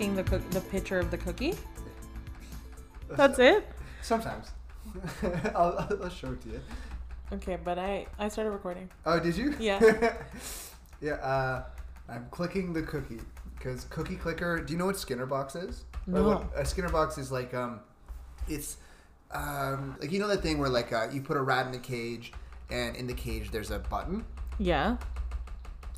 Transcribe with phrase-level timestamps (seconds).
[0.00, 1.54] clicking the cook- the picture of the cookie?
[3.10, 3.68] That's it.
[4.02, 4.50] Sometimes.
[5.54, 6.60] I'll, I'll, I'll show it to you.
[7.32, 8.88] Okay, but I I started recording.
[9.04, 9.54] Oh, did you?
[9.60, 10.14] Yeah.
[11.02, 11.12] yeah.
[11.14, 11.64] Uh,
[12.08, 13.20] I'm clicking the cookie
[13.56, 14.60] because Cookie Clicker.
[14.60, 15.84] Do you know what Skinner Box is?
[16.06, 16.22] No.
[16.22, 17.80] what- a Skinner Box is like um,
[18.48, 18.78] it's
[19.32, 21.78] um like you know that thing where like uh, you put a rat in a
[21.78, 22.32] cage
[22.70, 24.24] and in the cage there's a button.
[24.58, 24.96] Yeah.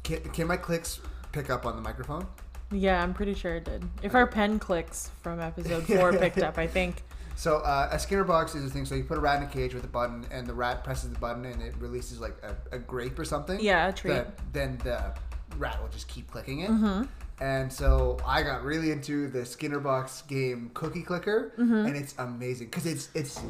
[0.03, 1.01] Can, can my clicks
[1.31, 2.27] pick up on the microphone?
[2.73, 3.85] Yeah, I'm pretty sure it did.
[4.03, 7.03] If our pen clicks from episode four picked up, I think.
[7.37, 8.85] So uh, a Skinner box is a thing.
[8.85, 11.11] So you put a rat in a cage with a button, and the rat presses
[11.11, 13.59] the button, and it releases like a, a grape or something.
[13.61, 14.13] Yeah, a treat.
[14.13, 15.15] That, then the
[15.59, 16.71] rat will just keep clicking it.
[16.71, 17.05] Mm-hmm.
[17.41, 21.87] And so I got really into the Skinner box game Cookie Clicker, Mm-hmm.
[21.87, 23.41] and it's amazing because it's it's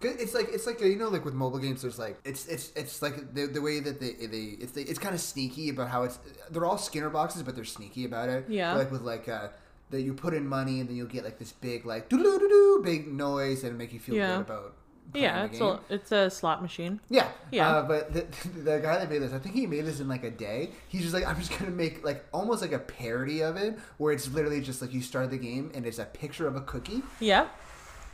[0.00, 3.02] it's like it's like you know like with mobile games there's like it's it's it's
[3.02, 6.02] like the, the way that they they it's they, it's kind of sneaky about how
[6.04, 6.18] it's
[6.50, 8.46] they're all Skinner boxes but they're sneaky about it.
[8.48, 8.74] Yeah.
[8.74, 9.48] Like with like uh
[9.90, 12.38] that you put in money and then you'll get like this big like doo doo
[12.38, 14.36] doo doo big noise and make you feel Yeah.
[14.38, 14.74] good about
[15.14, 17.00] Yeah, it's a it's a slot machine.
[17.10, 17.68] Yeah, Yeah.
[17.68, 20.24] Uh, but the, the guy that made this, I think he made this in like
[20.24, 20.70] a day.
[20.88, 24.12] He's just like, I'm just gonna make like almost like a parody of it, where
[24.12, 27.02] it's literally just like you start the game and it's a picture of a cookie.
[27.20, 27.48] Yeah.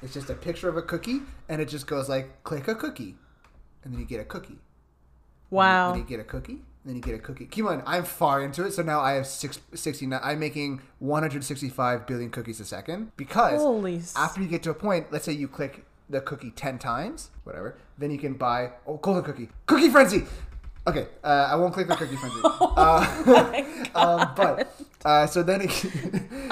[0.03, 3.17] It's just a picture of a cookie, and it just goes like, click a cookie,
[3.83, 4.59] and then you get a cookie.
[5.51, 5.91] Wow.
[5.91, 6.53] Then you get a cookie.
[6.53, 7.47] and Then you get a cookie.
[7.47, 10.21] Keep on, I'm far into it, so now I have six, 69.
[10.23, 14.01] I'm making 165 billion cookies a second because Holy.
[14.15, 17.77] after you get to a point, let's say you click the cookie 10 times, whatever,
[17.99, 19.49] then you can buy, oh, golden cookie.
[19.67, 20.25] Cookie Frenzy!
[20.87, 22.41] Okay, uh, I won't click the Cookie Frenzy.
[22.45, 23.63] uh,
[23.95, 25.85] um, but, uh, so then, it,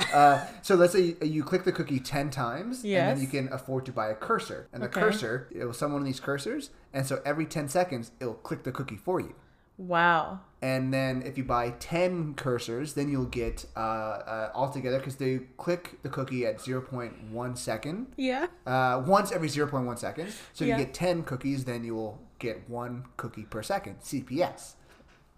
[0.13, 3.51] uh, so let's say you, you click the cookie 10 times, and then you can
[3.51, 4.69] afford to buy a cursor.
[4.75, 5.01] And the Okay.
[5.01, 8.63] cursor, it will summon one of these cursors, and so every 10 seconds, it'll click
[8.65, 9.35] the cookie for you.
[9.79, 10.41] Wow.
[10.63, 15.41] And then if you buy 10 cursors, then you'll get uh, uh, altogether, because they
[15.59, 18.47] click the cookie at 0.1 second, Yeah.
[18.67, 20.35] uh, once every 0.1 seconds.
[20.55, 20.79] So if Yeah.
[20.79, 24.75] you get 10 cookies, then you will get one cookie per second, CPS.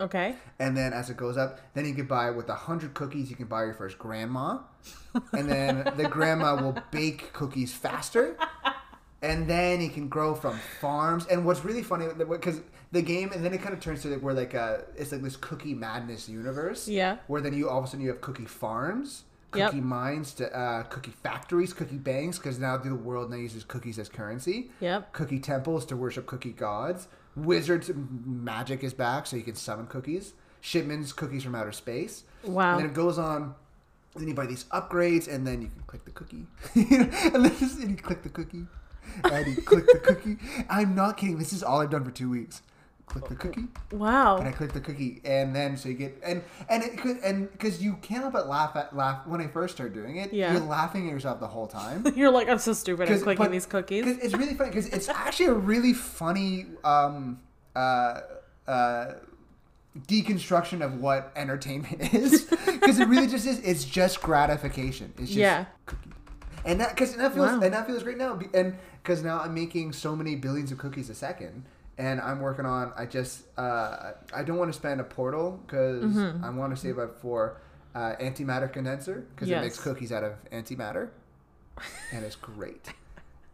[0.01, 0.37] Okay.
[0.61, 3.47] And then as it goes up, then you can buy with 100 cookies, you can
[3.47, 4.59] buy your first grandma.
[5.33, 8.37] And then the grandma will bake cookies faster.
[9.21, 11.27] And then you can grow from farms.
[11.27, 12.61] And what's really funny, because
[12.93, 15.23] the game, and then it kind of turns to like, where like uh, it's like
[15.23, 16.87] this cookie madness universe.
[16.89, 17.17] Yeah.
[17.27, 19.25] Where then you all of a sudden you have cookie farms,
[19.55, 19.71] Yep.
[19.71, 23.99] cookie mines, to uh, cookie factories, cookie banks, because now the world now uses cookies
[23.99, 24.71] as currency.
[24.81, 25.13] Yep.
[25.15, 27.09] Cookie temples to worship cookie gods.
[27.35, 27.91] Wizards
[28.25, 30.35] magic is back, so you can summon cookies.
[30.61, 32.25] Shipments cookies from outer space.
[32.45, 32.73] Wow.
[32.73, 33.55] And then it goes on.
[34.17, 37.97] Then you buy these upgrades, and then you can click the cookie, and then you
[37.97, 38.67] click the cookie,
[39.25, 40.37] and you click the cookie.
[40.69, 41.39] I'm not kidding.
[41.39, 42.63] This is all I've done for two weeks.
[43.07, 44.37] Click the cookie, Wow.
[44.37, 47.51] and I click the cookie, and then so you get and and it could and
[47.51, 50.31] because you can't help but laugh at laugh when I first started doing it.
[50.31, 50.53] Yeah.
[50.53, 52.05] You're laughing at yourself the whole time.
[52.15, 53.11] You're like, I'm so stupid.
[53.11, 54.05] I'm clicking but- these cookies.
[54.07, 57.41] it's really funny because it's actually a really funny um,
[57.75, 58.21] uh,
[58.67, 59.13] uh,
[60.07, 62.43] deconstruction of what entertainment is.
[62.45, 63.59] Because it really just is.
[63.61, 65.13] It's just gratification.
[65.17, 65.65] It's just Yeah.
[65.87, 66.08] cookie.
[66.69, 67.61] And that because that feels Wow.
[67.63, 68.39] and that feels great now.
[68.55, 71.65] And because now I'm making so many billions of cookies a second.
[71.97, 72.93] And I'm working on.
[72.97, 73.43] I just.
[73.59, 76.45] Uh, I don't want to spend a portal because Mm-hmm.
[76.45, 77.61] I want to save up for
[77.95, 81.09] uh, antimatter condenser because it makes cookies out of antimatter,
[82.13, 82.93] and it's great.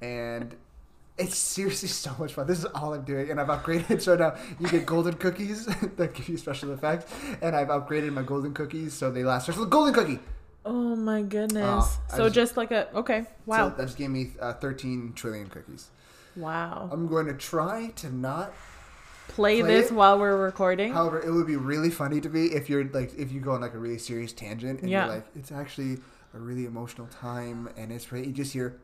[0.02, 0.54] and
[1.16, 2.46] it's seriously so much fun.
[2.46, 4.02] This is all I'm doing, and I've upgraded.
[4.02, 5.64] So now you get golden cookies
[5.96, 7.10] that give you special effects,
[7.40, 9.46] and I've upgraded my golden cookies so they last.
[9.46, 10.18] So golden cookie.
[10.66, 11.98] Oh my goodness.
[12.12, 13.26] I so just- just like a okay.
[13.46, 13.70] Wow.
[13.70, 15.90] So that just gave me uh, 13 trillion cookies.
[16.36, 16.88] wow.
[16.92, 18.52] I'm going to try to not.
[19.28, 19.94] Play, play this it.
[19.94, 20.92] while we're recording.
[20.92, 23.62] However, it would be really funny to me if you're like if you go on
[23.62, 25.06] like a really serious tangent and Yeah.
[25.06, 25.98] you're like it's actually
[26.34, 28.24] a really emotional time and it's right.
[28.24, 28.76] You just hear.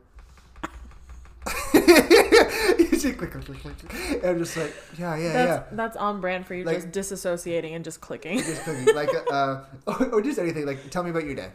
[1.73, 5.75] you just click, click, click, click, and I'm just like, yeah, yeah, that's yeah.
[5.75, 6.63] that's on brand for you.
[6.63, 8.37] Like- just disassociating and just clicking.
[8.39, 10.65] Just clicking, like, uh, or, or just anything.
[10.65, 11.49] Like, tell me about your day.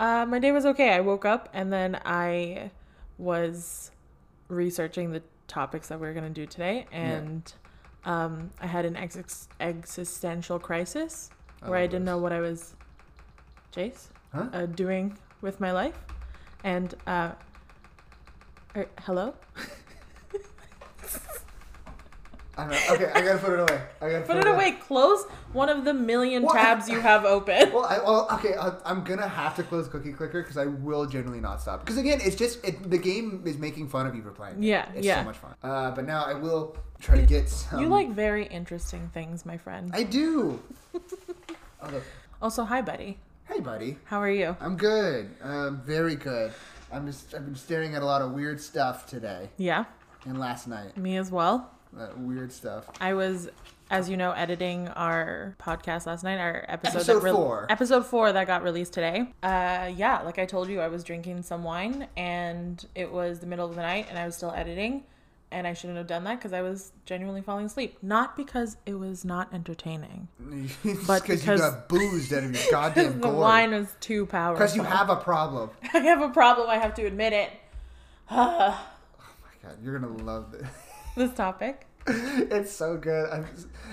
[0.00, 0.90] Uh, my day was okay.
[0.94, 2.70] I woke up and then I
[3.18, 3.90] was
[4.48, 7.52] researching the topics that we are going to do today, and
[8.06, 11.28] um, I had an ex- existential crisis
[11.66, 12.74] where I didn't know what I was,
[13.76, 14.46] Jace, Huh?
[14.54, 15.98] uh, doing with my life,
[16.64, 17.32] and uh,
[18.74, 19.34] er, hello,
[22.60, 22.94] I don't know.
[23.06, 23.80] Okay, I gotta put it away.
[24.02, 24.72] I gotta put it away.
[24.72, 25.24] Close
[25.54, 27.72] one of the million Well, I- tabs you have open.
[27.72, 28.54] Well, I, well, okay.
[28.54, 31.80] I, I'm gonna have to close Cookie Clicker because I will generally not stop.
[31.80, 34.62] Because again, it's just it, the game is making fun of you for playing.
[34.62, 34.66] it.
[34.66, 35.20] Yeah, it's yeah.
[35.20, 35.54] so much fun.
[35.62, 37.80] Uh, but now I will try to get some.
[37.80, 39.90] you like very interesting things, my friend.
[39.94, 40.60] I do.
[42.42, 43.18] Also, hi, buddy.
[43.48, 43.96] hey, Hey, buddy.
[44.04, 44.56] How are you?
[44.60, 45.30] I'm good.
[45.42, 46.52] Um, very good.
[46.92, 47.34] I'm just.
[47.34, 49.84] I've been staring at a lot of weird stuff today Yeah,
[50.24, 50.96] and last night.
[50.96, 51.70] me as well.
[51.98, 52.86] Uh, weird stuff.
[53.00, 53.48] I was,
[53.90, 57.66] as you know, editing our podcast last night, our episode Episode re- four.
[57.68, 59.32] episode four that got released today.
[59.42, 63.46] Uh, yeah, like I told you, I was drinking some wine, and it was the
[63.46, 65.02] middle of the night, and I was still editing,
[65.50, 67.98] and I shouldn't have done that because I was genuinely falling asleep.
[68.02, 70.28] Not because it was not entertaining,
[71.08, 73.34] but because you got boozed out of your goddamn the gourd.
[73.36, 74.60] wine was too powerful.
[74.64, 75.70] Because you have a problem.
[75.92, 76.70] I have a problem.
[76.70, 77.50] I have to admit it.
[78.30, 78.78] Oh
[79.62, 80.66] my God, you're gonna love this.
[81.20, 81.86] This topic.
[82.06, 83.30] it's so good.
[83.30, 83.46] I'm,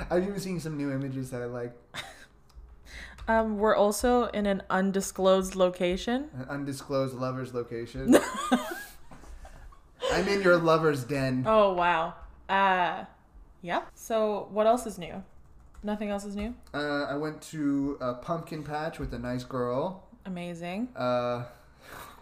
[0.10, 1.74] I'm even seeing some new images that I like.
[3.30, 6.30] Um, we're also in an undisclosed location.
[6.34, 8.16] An undisclosed lover's location.
[10.14, 11.44] I'm in your lover's den.
[11.46, 12.14] Oh wow.
[12.48, 13.04] Uh
[13.62, 13.82] yeah.
[13.96, 15.22] So what else is new?
[15.84, 16.56] Nothing else is new?
[16.74, 20.08] Uh, I went to a pumpkin patch with a nice girl.
[20.26, 20.88] Amazing.
[20.96, 21.44] Uh,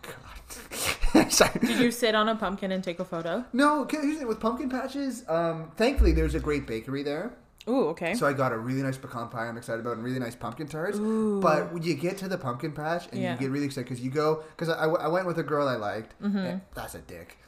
[0.01, 0.94] God.
[1.61, 3.45] Did you sit on a pumpkin and take a photo?
[3.53, 7.33] No, here's with pumpkin patches, um, thankfully there's a great bakery there.
[7.67, 8.13] Ooh, okay.
[8.13, 10.67] So I got a really nice pecan pie I'm excited about and really nice pumpkin
[10.67, 10.99] tarts.
[10.99, 13.33] But when you get to the pumpkin patch and Yeah.
[13.33, 15.75] you get really excited because you go, because I, I went with a girl I
[15.75, 16.13] liked.
[16.21, 16.37] Mm-hmm.
[16.37, 17.39] and that's a dick.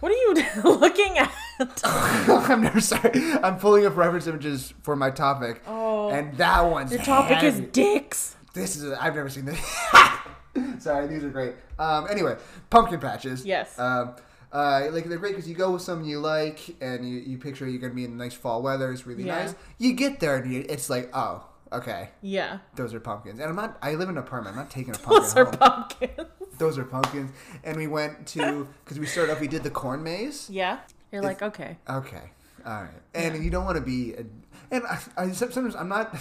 [0.00, 1.30] What are you looking at?
[1.84, 3.10] I'm never sorry.
[3.42, 5.60] I'm pulling up reference images for my topic.
[5.66, 6.08] Oh.
[6.10, 8.36] And that one's Your topic is dicks.
[8.54, 9.60] This is I've never seen this.
[10.78, 11.54] Sorry, these are great.
[11.78, 12.36] Um, anyway,
[12.70, 13.44] pumpkin patches.
[13.44, 13.78] Yes.
[13.78, 14.14] Um,
[14.52, 17.66] uh, like they're great because you go with someone you like, and you, you picture
[17.68, 18.92] you're gonna be in nice fall weather.
[18.92, 19.42] It's really Yeah.
[19.46, 19.54] nice.
[19.78, 22.58] You get there and you, it's like, oh, okay, Yeah.
[22.76, 23.40] those are pumpkins.
[23.40, 23.76] And I'm not.
[23.82, 24.56] I live in an apartment.
[24.56, 25.56] I'm not taking a pumpkin Those are home.
[25.56, 26.28] pumpkins.
[26.58, 27.30] those are pumpkins.
[27.64, 29.40] And we went to because we started off.
[29.40, 30.48] We did the corn maze.
[30.48, 30.78] Yeah.
[31.10, 31.76] You're like, okay.
[31.88, 32.30] Okay.
[32.64, 32.90] All right.
[33.14, 34.14] And you don't want to be.
[34.14, 34.24] A,
[34.70, 36.16] and I, I sometimes I'm not.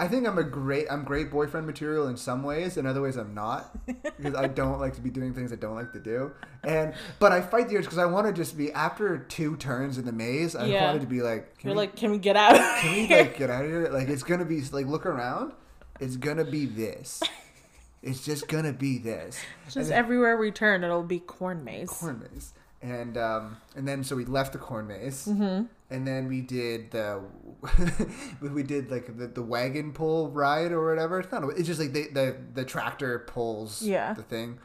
[0.00, 3.16] I think I'm a great I'm great boyfriend material in some ways, in other ways
[3.16, 3.70] I'm not
[4.16, 6.32] because I don't like to be doing things I don't like to do.
[6.64, 9.98] And but I fight the urge because I want to just be after two turns
[9.98, 10.56] in the maze.
[10.56, 10.86] I Yeah.
[10.86, 12.54] wanted to be like, can You're we, like, can we get out?
[12.54, 13.88] of can we like get out of here?
[13.88, 15.52] Like it's gonna be like look around.
[16.00, 17.22] It's gonna be this.
[18.02, 19.38] It's just gonna be this.
[19.70, 21.90] Just then- everywhere we turn, it'll be corn maze.
[21.90, 22.54] corn maze.
[22.80, 25.66] And um, and then so we left the corn maze, Mm-hmm.
[25.90, 27.20] And then we did the
[28.40, 31.20] we did like the, the wagon pull ride or whatever.
[31.20, 31.44] It's not.
[31.44, 34.14] a- It's just like the the, the tractor pulls Yeah.
[34.14, 34.58] the thing.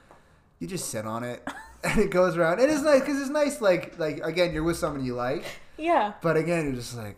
[0.59, 1.45] You just sit on it,
[1.83, 2.59] and it goes around.
[2.59, 3.59] It is nice because it's nice.
[3.61, 5.43] Like like again, you're with someone you like,
[5.77, 6.13] Yeah.
[6.21, 7.17] but again, you're just like,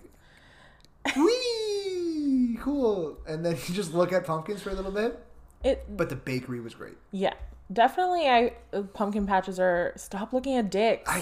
[1.16, 3.18] wee, cool.
[3.28, 5.20] And then you just look at pumpkins for a little bit.
[5.64, 6.98] It But the bakery was great.
[7.12, 7.34] yeah.
[7.72, 11.10] Definitely I uh, pumpkin patches are stop looking at dicks.
[11.10, 11.22] I.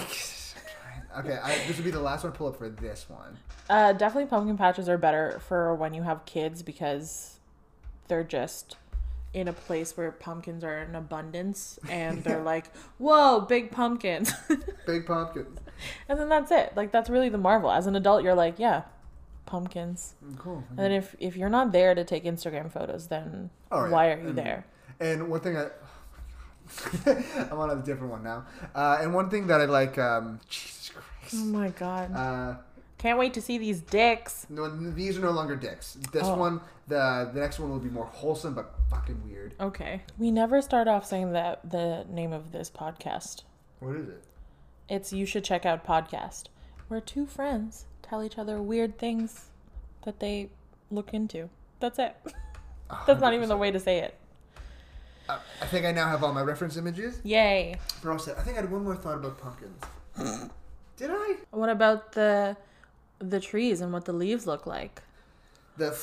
[1.18, 3.38] Okay, I, this would be the last one to pull up for this one.
[3.70, 7.38] Uh, definitely pumpkin patches are better for when you have kids because
[8.08, 8.76] they're just
[9.32, 12.66] in a place where pumpkins are in abundance and they're like,
[12.98, 14.32] whoa, big pumpkins.
[14.86, 15.58] Big pumpkins.
[16.08, 16.72] and then that's it.
[16.76, 17.70] Like, that's really the marvel.
[17.72, 18.82] As an adult, you're like, yeah,
[19.46, 20.14] pumpkins.
[20.38, 20.62] Cool.
[20.70, 23.90] And then if, if you're not there to take Instagram photos, then right.
[23.90, 24.66] why are you And- there?
[25.00, 25.66] And one thing I,
[27.06, 28.46] I'm on a different one now.
[28.74, 31.34] Uh, and one thing that I like, um, Jesus Christ.
[31.34, 32.14] Oh my god.
[32.14, 32.56] Uh,
[32.98, 34.46] Can't wait to see these dicks.
[34.48, 35.94] no, these are no longer dicks.
[36.12, 36.36] This Oh.
[36.36, 39.54] one, the the next one will be more wholesome but fucking weird.
[39.60, 40.02] Okay.
[40.18, 43.42] We never start off saying that the name of this podcast.
[43.80, 44.24] What is it?
[44.88, 46.44] It's You Should Check Out Podcast,
[46.88, 49.46] where two friends tell each other weird things
[50.04, 50.48] that they
[50.90, 51.48] look into.
[51.80, 52.16] That's it.
[53.06, 54.14] That's not even the way to say it.
[55.28, 57.20] Uh, I think I now have all my reference images.
[57.24, 57.76] Yay.
[58.02, 58.38] We're all set.
[58.38, 59.82] I think I had one more thought about pumpkins.
[60.96, 61.36] Did I?
[61.50, 62.56] What about the
[63.18, 65.02] the trees and what the leaves look like?
[65.78, 65.96] The f-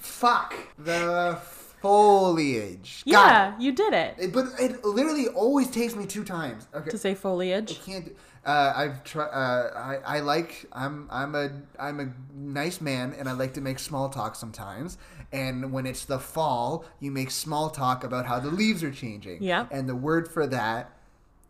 [0.00, 1.38] fuck the
[1.80, 3.04] foliage.
[3.10, 4.14] Got Yeah, you did it.
[4.18, 4.24] it.
[4.24, 6.66] It- But it literally always takes me two times.
[6.74, 6.90] Okay.
[6.90, 7.80] To say I foliage.
[7.84, 8.10] can't.
[8.44, 9.28] Uh, I've tried.
[9.28, 10.66] Uh, I I like.
[10.72, 14.98] I'm I'm a I'm a nice man, and I like to make small talk sometimes.
[15.32, 19.42] And when it's the fall, you make small talk about how the leaves are changing.
[19.42, 19.66] Yeah.
[19.70, 20.92] And the word for that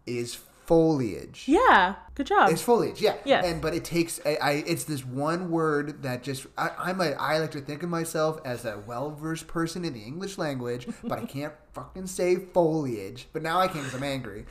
[0.06, 1.44] is foliage.
[1.46, 1.96] Yeah.
[2.14, 2.50] Good job.
[2.50, 3.16] It's foliage, yeah.
[3.24, 3.44] Yes.
[3.44, 7.10] And but it takes I, I it's this one word that just I, I'm a
[7.12, 10.86] I like to think of myself as a well versed person in the English language,
[11.02, 13.28] but I can't fucking say foliage.
[13.32, 14.46] But now I can because I'm angry.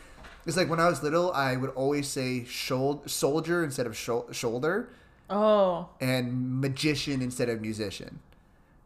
[0.45, 4.27] It's like when I was little, I would always say shol- soldier instead of shou-
[4.31, 4.89] shoulder,
[5.29, 5.89] oh.
[6.01, 8.19] and magician instead of musician.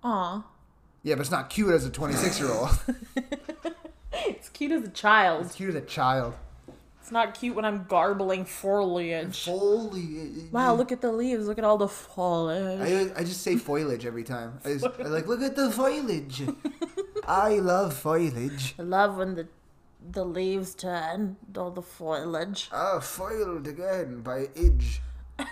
[0.03, 0.43] Aw.
[1.03, 2.69] Yeah, but it's not cute as a 26 year old.
[4.25, 5.45] It's cute as a child.
[5.45, 6.33] It's cute as a child.
[7.01, 9.45] It's not cute when I'm garbling foliage.
[9.45, 10.51] Foliage.
[10.51, 11.47] Wow, look at the leaves.
[11.47, 12.81] Look at all the foliage.
[13.15, 14.59] I, I just say foliage every time.
[14.65, 16.43] I, just, I like look at the foliage.
[17.25, 18.75] I love foliage.
[18.77, 19.47] I love when the
[19.99, 22.69] the leaves turn, all the foliage.
[22.71, 25.01] Ah, foiled again by age.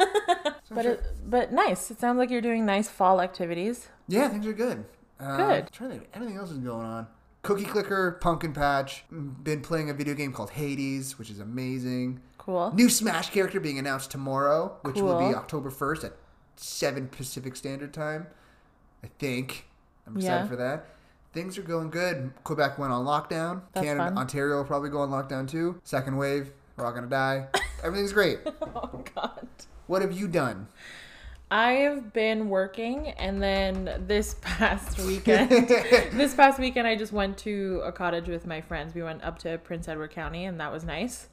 [0.72, 1.92] But it, but nice.
[1.92, 3.88] It sounds like you're doing nice fall activities.
[4.08, 4.84] Yeah, things are good.
[5.20, 5.72] Uh, Good.
[5.72, 7.08] trying to think, anything else is going on.
[7.44, 9.04] Cookie Clicker, Pumpkin Patch.
[9.12, 12.20] Been playing a video game called Hades, which is amazing.
[12.40, 12.74] Cool.
[12.74, 16.14] New Smash character being announced tomorrow, which will be October 1st at
[16.56, 18.26] 7 Pacific Standard Time.
[19.04, 19.68] I think.
[20.08, 20.48] I'm excited Yeah.
[20.48, 20.86] for that.
[21.36, 22.32] Things are going good.
[22.46, 23.62] Quebec went on lockdown.
[23.74, 24.18] That's Canada, fun.
[24.18, 25.82] Ontario will probably go on lockdown too.
[25.84, 26.52] Second wave.
[26.78, 27.48] We're all going to die.
[27.84, 28.40] Everything's great.
[28.76, 29.48] Oh God.
[29.88, 30.68] What have you done?
[31.52, 37.82] I've been working, and then this past weekend, this past weekend, I just went to
[37.84, 38.94] a cottage with my friends.
[38.94, 41.28] We went up to Prince Edward County, and that was nice.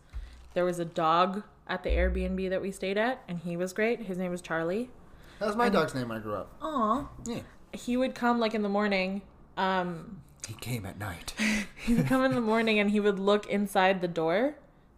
[0.54, 4.02] There was a dog at the Airbnb that we stayed at, and he was great.
[4.02, 4.90] His name was Charlie.
[5.38, 6.56] That was my dog's name when I grew up.
[6.60, 7.08] Aw.
[7.26, 7.40] Yeah.
[7.72, 9.22] He would come like in the morning.
[9.56, 11.34] Um, He came at night.
[11.76, 14.54] he would come in the morning, and he would look inside the door,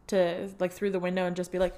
[0.09, 1.75] to like through the window, and just be like,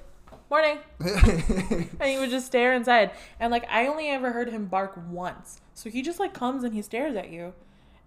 [0.49, 4.93] "Morning." and he would just stare inside and like i only ever heard him bark
[5.09, 7.53] once so he just like comes and he stares at you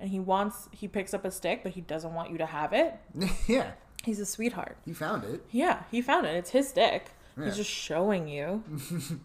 [0.01, 2.73] and he wants he picks up a stick but he doesn't want you to have
[2.73, 2.95] it
[3.47, 3.73] yeah.
[4.05, 5.45] he's a sweetheart He found it.
[5.51, 7.45] yeah he found it it's his stick Yeah.
[7.47, 8.63] he's just showing you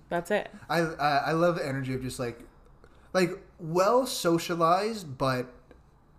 [0.09, 2.39] that's it I, I I love the energy of just like
[3.15, 5.47] like well socialized but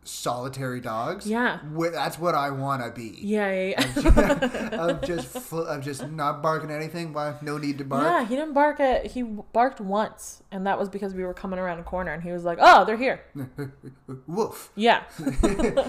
[0.03, 1.27] solitary dogs.
[1.27, 1.59] Yeah.
[1.77, 3.19] Wh- that's what I want to be.
[3.21, 4.69] yeah yeah yeah.
[4.87, 7.13] of just full, of just not barking at anything.
[7.13, 7.35] Why?
[7.43, 8.05] No need to bark.
[8.05, 11.59] yeah he didn't bark at he barked once and that was because we were coming
[11.59, 13.21] around a corner and he was like oh they're here
[14.27, 14.71] Woof.
[14.77, 15.03] yeah
[15.43, 15.89] Uh,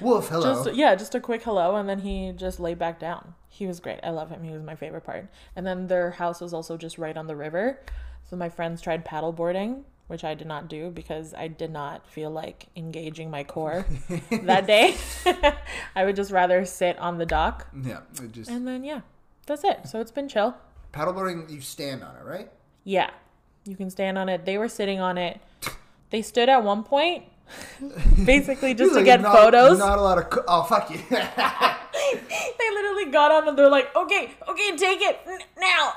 [0.00, 0.28] Woof.
[0.28, 0.64] Hello.
[0.64, 3.34] Just yeah, just a quick hello, and then he just laid back down.
[3.48, 4.00] He was great.
[4.02, 4.42] I love him.
[4.42, 5.28] He was my favorite part.
[5.56, 7.80] And then their house was also just right on the river,
[8.24, 12.06] so my friends tried paddle boarding, which I did not do because I did not
[12.08, 13.86] feel like engaging my core
[14.30, 14.96] that day.
[15.96, 18.00] I would just rather sit on the dock, yeah.
[18.30, 19.00] Just and then yeah,
[19.46, 19.86] that's it.
[19.86, 20.54] So it's been chill.
[20.92, 21.50] paddleboarding.
[21.50, 22.50] You stand on it, right?
[22.84, 23.10] Yeah,
[23.64, 24.44] you can stand on it.
[24.44, 25.40] They were sitting on it.
[26.10, 27.24] They stood at one point,
[28.24, 29.78] basically just to Like, get not- photos.
[29.78, 30.30] Not a lot of.
[30.30, 30.98] Co- oh fuck you.
[31.10, 35.92] they literally got on and they're like, okay, okay, take it n- now.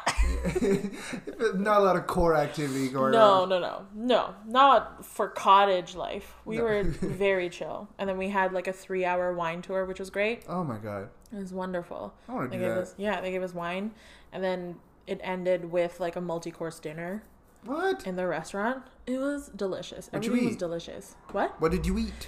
[1.55, 3.49] not a lot of core activity going no, on.
[3.49, 6.35] no, no, no, no, not for cottage life.
[6.45, 6.63] We No.
[6.63, 10.43] were very chill, and then we had like a three-hour wine tour, which was great.
[10.47, 11.09] Oh my god.
[11.33, 12.13] It was wonderful.
[12.29, 12.81] I want to do gave that.
[12.81, 13.91] us, yeah, they gave us wine,
[14.31, 14.75] and then
[15.07, 17.23] it ended with like a multi-course dinner
[17.67, 18.05] What?
[18.07, 18.83] in the restaurant.
[19.05, 20.07] It was delicious.
[20.07, 20.59] What'd you Everything was eat?
[20.59, 21.15] delicious.
[21.31, 21.59] What?
[21.62, 22.27] What did you eat?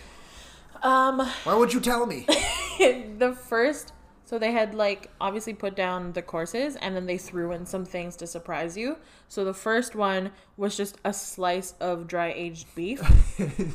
[0.83, 2.25] Um, Why would you tell me?
[2.79, 3.93] the first
[4.29, 7.83] so they had like obviously put down the courses and then they threw in some
[7.83, 12.67] things to surprise you so the first one was just a slice of dry aged
[12.75, 13.01] beef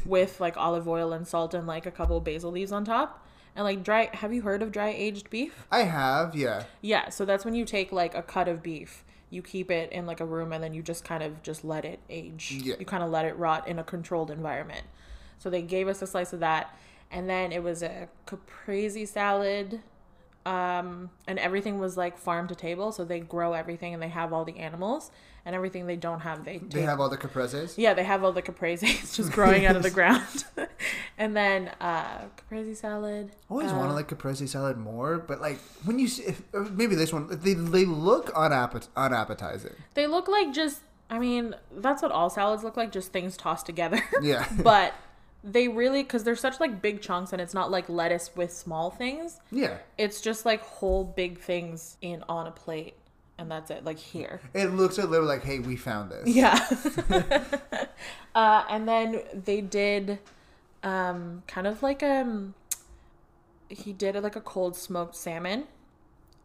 [0.07, 3.65] with like olive oil and salt and like a couple basil leaves on top and
[3.65, 6.65] like dry have you heard of dry aged beef I have, yeah.
[6.81, 10.07] yeah so that's when you take like a cut of beef you keep it in
[10.07, 12.75] like a room and then you just kind of just let it age Yeah.
[12.79, 14.87] you kind of let it rot in a controlled environment
[15.39, 16.77] so they gave us a slice of that
[17.11, 19.81] and then it was a caprese salad
[20.47, 24.33] um and everything was like farm to table so they grow everything and they have
[24.33, 25.11] all the animals
[25.47, 27.75] and everything they don't have they They have all the capreses.
[27.77, 30.45] yeah, they have all the caprese just growing out of the ground.
[31.19, 33.31] and then uh caprese salad.
[33.33, 36.95] I always uh, to like caprese salad more, but like when you see, if, maybe
[36.95, 39.75] this one, they they look unappet- unappetizing.
[39.95, 43.67] They look like just I mean, that's what all salads look like, just things tossed
[43.67, 44.03] together.
[44.23, 44.49] Yeah.
[44.63, 44.95] but
[45.47, 48.91] they really cuz they're such like big chunks and it's not like lettuce with small
[48.91, 49.41] things.
[49.53, 52.95] Yeah, It's just like whole big things in on a plate
[53.37, 54.41] and that's it, like here.
[54.55, 56.29] it looks a little like, hey, we found this.
[56.29, 56.59] Yeah.
[58.35, 60.19] uh, and then they did
[60.83, 62.55] um, kind of like um
[63.69, 65.65] he did like a cold smoked salmon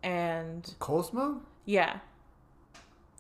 [0.04, 1.42] and Cold smoke?
[1.66, 2.00] yeah.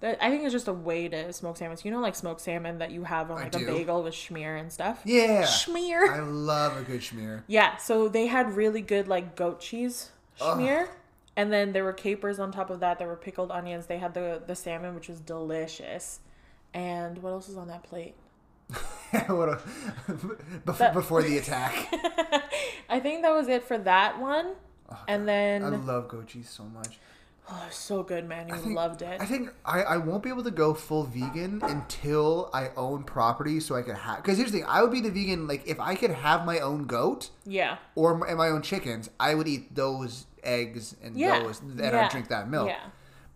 [0.01, 1.75] That, I think it's just a way to smoke salmon.
[1.77, 4.59] So you know like smoked salmon that you have on like a bagel with schmear
[4.59, 5.01] and stuff?
[5.03, 5.43] Yeah.
[5.43, 6.09] Schmear.
[6.09, 7.43] I love a good schmear.
[7.47, 10.87] Yeah, so they had really good like goat cheese schmear.
[11.35, 12.99] And then there were capers on top of that.
[12.99, 13.85] There were pickled onions.
[13.87, 16.19] They had the the salmon, which was delicious.
[16.73, 18.15] And what else was on that plate?
[19.27, 19.61] what a,
[20.07, 21.89] bef- That- before the attack.
[22.89, 24.53] I think that was it for that one.
[24.91, 26.99] Oh, and then I love goat cheese so much.
[27.51, 28.47] Oh, so good, man.
[28.49, 29.19] You think- loved it.
[29.21, 33.59] I think I, I won't be able to go full vegan until I own property
[33.59, 34.17] so I can have.
[34.17, 36.59] Because here's the thing I would be the vegan, like, if I could have my
[36.59, 37.77] own goat yeah.
[37.95, 41.39] or my, my own chickens, I would eat those eggs and Yeah.
[41.39, 42.05] those, and yeah.
[42.05, 42.69] I'd drink that milk.
[42.69, 42.83] Yeah.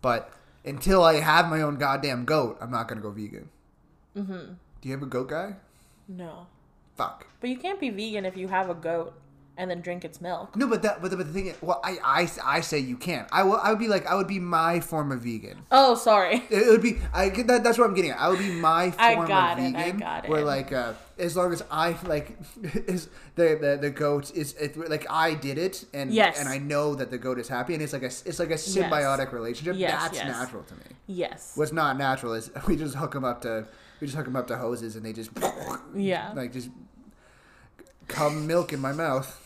[0.02, 0.32] But
[0.64, 3.48] until I have my own goddamn goat, I'm not going to go vegan.
[4.16, 4.52] Mm-hmm.
[4.80, 5.56] Do you have a goat guy?
[6.06, 6.46] No.
[6.96, 7.26] fuck.
[7.40, 9.14] But you can't be vegan if you have a goat
[9.56, 10.56] and then drink its milk.
[10.56, 12.96] No, but that but the, but the thing is, well, I, I I say you
[12.96, 13.28] can't.
[13.30, 13.56] I will.
[13.56, 15.62] I would be like I would be my form of vegan.
[15.70, 16.42] Oh, sorry.
[16.50, 18.18] It would be I that, that's what I'm getting at.
[18.20, 20.30] I would be my I form got of it, I vegan.
[20.30, 24.76] Where like uh, as long as I like is the the, the goat is it,
[24.90, 26.38] like I did it and Yes.
[26.40, 28.54] and I know that the goat is happy and it's like a it's like a
[28.54, 29.76] symbiotic relationship.
[29.76, 30.26] Yes, that's yes.
[30.26, 30.82] natural to me.
[31.06, 31.52] Yes.
[31.54, 33.66] What's not natural is we just hook them up to
[34.00, 35.30] we just hook them up to hoses and they just
[35.94, 36.32] Yeah.
[36.36, 36.70] like just
[38.08, 39.40] come milk in my mouth.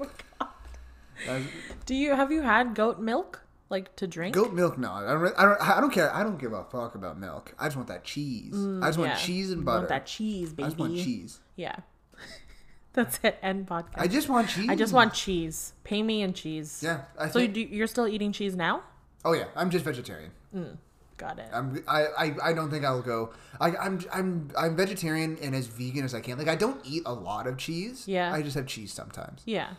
[1.26, 1.46] That's-
[1.86, 4.34] Do you have you had goat milk like to drink?
[4.34, 4.90] Goat milk, no.
[4.92, 5.34] I don't.
[5.38, 5.60] I don't.
[5.76, 6.14] I don't care.
[6.14, 7.54] I don't give a fuck about milk.
[7.58, 8.54] I just want that cheese.
[8.54, 9.16] I just want Yeah.
[9.16, 9.78] cheese and You butter.
[9.80, 10.64] Want that cheese, baby.
[10.64, 11.40] I just want cheese.
[11.56, 11.76] Yeah.
[12.92, 13.38] That's it.
[13.42, 13.98] End podcast.
[13.98, 14.68] I just want cheese.
[14.68, 15.74] I just want cheese.
[15.84, 16.80] Pay me in cheese.
[16.82, 17.02] Yeah.
[17.18, 18.82] I So you think, do, you're still eating cheese now?
[19.24, 19.44] oh yeah.
[19.54, 20.30] I'm just vegetarian.
[20.56, 20.78] Mm,
[21.18, 21.48] Got it.
[21.52, 21.84] I'm.
[21.86, 22.06] I.
[22.18, 23.32] I, I don't think I'll go.
[23.60, 24.00] I, I'm.
[24.12, 24.48] I'm.
[24.58, 26.38] I'm vegetarian and as vegan as I can.
[26.38, 28.08] Like I don't eat a lot of cheese.
[28.08, 28.32] Yeah.
[28.32, 29.42] I just have cheese sometimes.
[29.44, 29.74] yeah.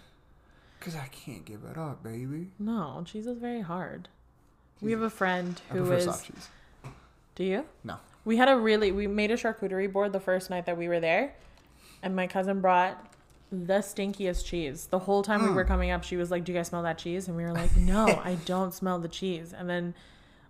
[0.82, 2.50] Cause I can't give it up, baby.
[2.60, 4.10] No, cheese is very hard.
[4.82, 6.06] We have a friend who is.
[6.06, 6.50] soft cheese.
[7.36, 7.66] Do you?
[7.84, 7.98] No.
[8.26, 11.00] We had a really we made a charcuterie board the first night that we were
[11.00, 11.36] there,
[12.02, 13.14] and my cousin brought
[13.52, 14.88] the stinkiest cheese.
[14.88, 15.56] The whole time we Hmm.
[15.56, 17.54] were coming up, she was like, "Do you guys smell that cheese?" And we were
[17.54, 19.94] like, "No, I don't smell the cheese." And then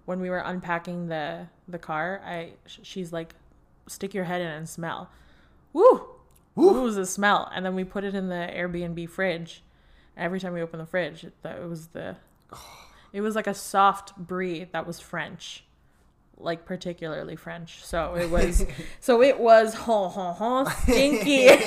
[0.05, 3.35] when we were unpacking the the car, I she's like,
[3.87, 5.09] "Stick your head in and smell."
[5.73, 6.05] Woo!
[6.55, 6.67] Woo.
[6.73, 7.49] What was the smell?
[7.53, 9.63] And then we put it in the Airbnb fridge.
[10.17, 12.17] Every time we opened the fridge, it, that it was the
[13.13, 15.63] it was like a soft brie that was French
[16.43, 17.83] like particularly French.
[17.85, 18.65] So it was
[18.99, 21.49] so it was ho ho ho stinky.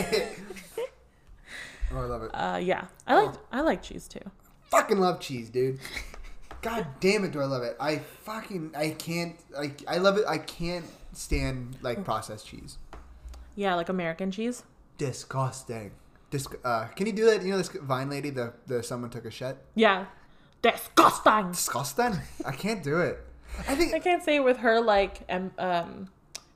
[1.92, 2.30] Oh, I love it.
[2.34, 2.86] uh yeah.
[3.06, 4.18] I like I like cheese too.
[4.64, 5.78] fucking love cheese, dude.
[6.62, 7.76] God damn it, do I love it?
[7.78, 10.24] I fucking I can't like I love it.
[10.26, 12.78] I can't stand like processed cheese.
[13.54, 14.64] Yeah, like American cheese.
[14.98, 15.92] Disgusting.
[16.30, 17.42] Dis- uh, can you do that?
[17.42, 19.56] You know this Vine lady, the the someone took a shit.
[19.74, 20.06] Yeah.
[20.62, 21.50] Disgusting.
[21.50, 22.18] Disgusting.
[22.44, 23.18] I can't do it.
[23.68, 26.08] I think I can't say it with her like um,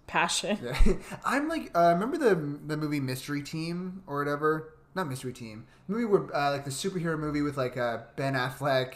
[0.07, 0.59] passion.
[1.24, 2.35] I'm like uh, remember the
[2.66, 4.74] the movie Mystery Team or whatever.
[4.94, 5.66] Not Mystery Team.
[5.87, 8.94] The movie where uh, like the superhero movie with like uh, Ben Affleck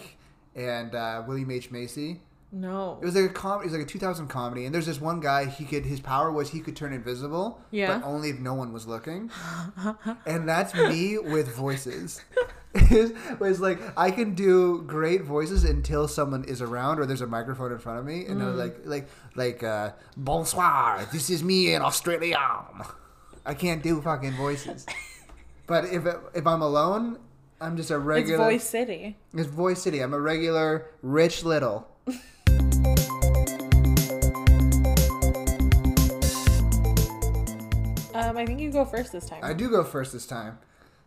[0.56, 2.20] and uh, William H Macy.
[2.54, 2.98] No.
[3.00, 5.20] It was like a com- It was like a 2000 comedy, and there's this one
[5.20, 5.46] guy.
[5.46, 7.98] He could his power was he could turn invisible, Yeah.
[7.98, 9.30] but only if no one was looking.
[10.26, 12.20] and that's me with voices.
[12.74, 17.26] It was like I can do great voices until someone is around or there's a
[17.26, 21.06] microphone in front of me, and they're like like like uh, bonsoir.
[21.12, 22.38] This is me in Australia.
[23.44, 24.86] I can't do fucking voices.
[25.66, 27.18] But if if I'm alone,
[27.60, 28.38] I'm just a it's regular.
[28.44, 29.18] Voice City.
[29.34, 30.00] It's Voice City.
[30.00, 31.86] I'm a regular Rich Little.
[38.32, 39.40] Um I think you go first this time.
[39.42, 40.58] I do go first this time.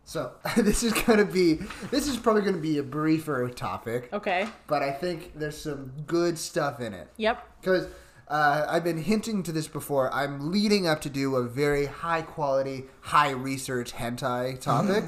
[0.04, 1.54] So this is gonna be
[1.90, 4.46] this is probably gonna be a briefer topic, okay.
[4.68, 7.44] but I think there's some good stuff in it Yep.
[7.60, 7.88] because
[8.28, 10.12] uh, I've been hinting to this before.
[10.12, 15.04] I'm leading up to do a very high quality, high research hentai topic.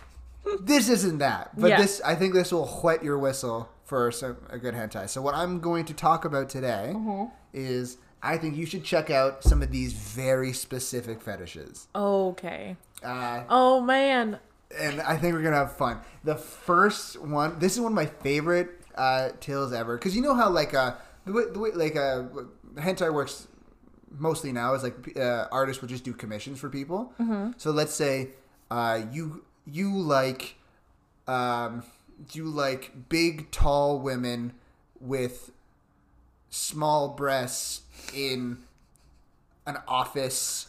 [0.60, 1.80] this isn't that, but Yeah.
[1.80, 5.08] this I think this will whet your whistle for some a good hentai.
[5.08, 6.94] So what I'm going to talk about today
[7.52, 11.88] is I think you should check out some of these very specific fetishes.
[11.94, 12.76] Okay.
[13.02, 14.38] Uh, Oh man.
[14.78, 15.98] and I think we're gonna have fun.
[16.24, 20.34] The first one, this is one of my favorite uh, tales ever, because you know
[20.34, 22.24] how like uh, the way, the way like uh,
[22.76, 23.48] hentai works
[24.18, 27.12] mostly now is like uh, artists will just do commissions for people.
[27.56, 28.30] So let's say
[28.70, 30.54] uh, you you like
[31.26, 31.82] um,
[32.32, 34.52] you like big tall women
[35.00, 35.50] with
[36.50, 37.82] small breasts
[38.14, 38.58] in
[39.66, 40.68] an office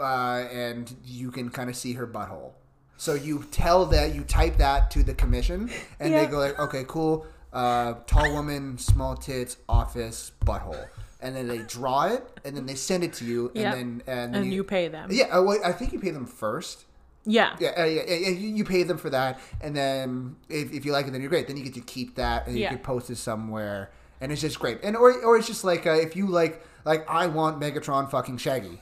[0.00, 0.02] uh,
[0.50, 2.52] and you can kind of see her butthole.
[2.96, 5.70] So you tell that you type that to the commission,
[6.00, 6.24] and Yeah.
[6.24, 10.88] they go like, "Okay, cool, uh, tall woman, small tits, office, butthole,"
[11.20, 13.74] and then they draw it, and then they send it to you, and Yep.
[13.74, 15.10] then and, And you pay them.
[15.12, 16.86] Yeah, uh, well, I think you pay them first.
[17.24, 17.54] Yeah.
[17.60, 20.92] Yeah, uh, yeah, yeah, you you pay them for that, and then if, if you
[20.92, 21.46] like it, then you're great.
[21.46, 22.70] Then you get to keep that, and you Yeah.
[22.70, 24.78] can post it somewhere, and it's just great.
[24.82, 28.38] And or or it's just like uh, if you like like I want Megatron fucking
[28.38, 28.80] Shaggy,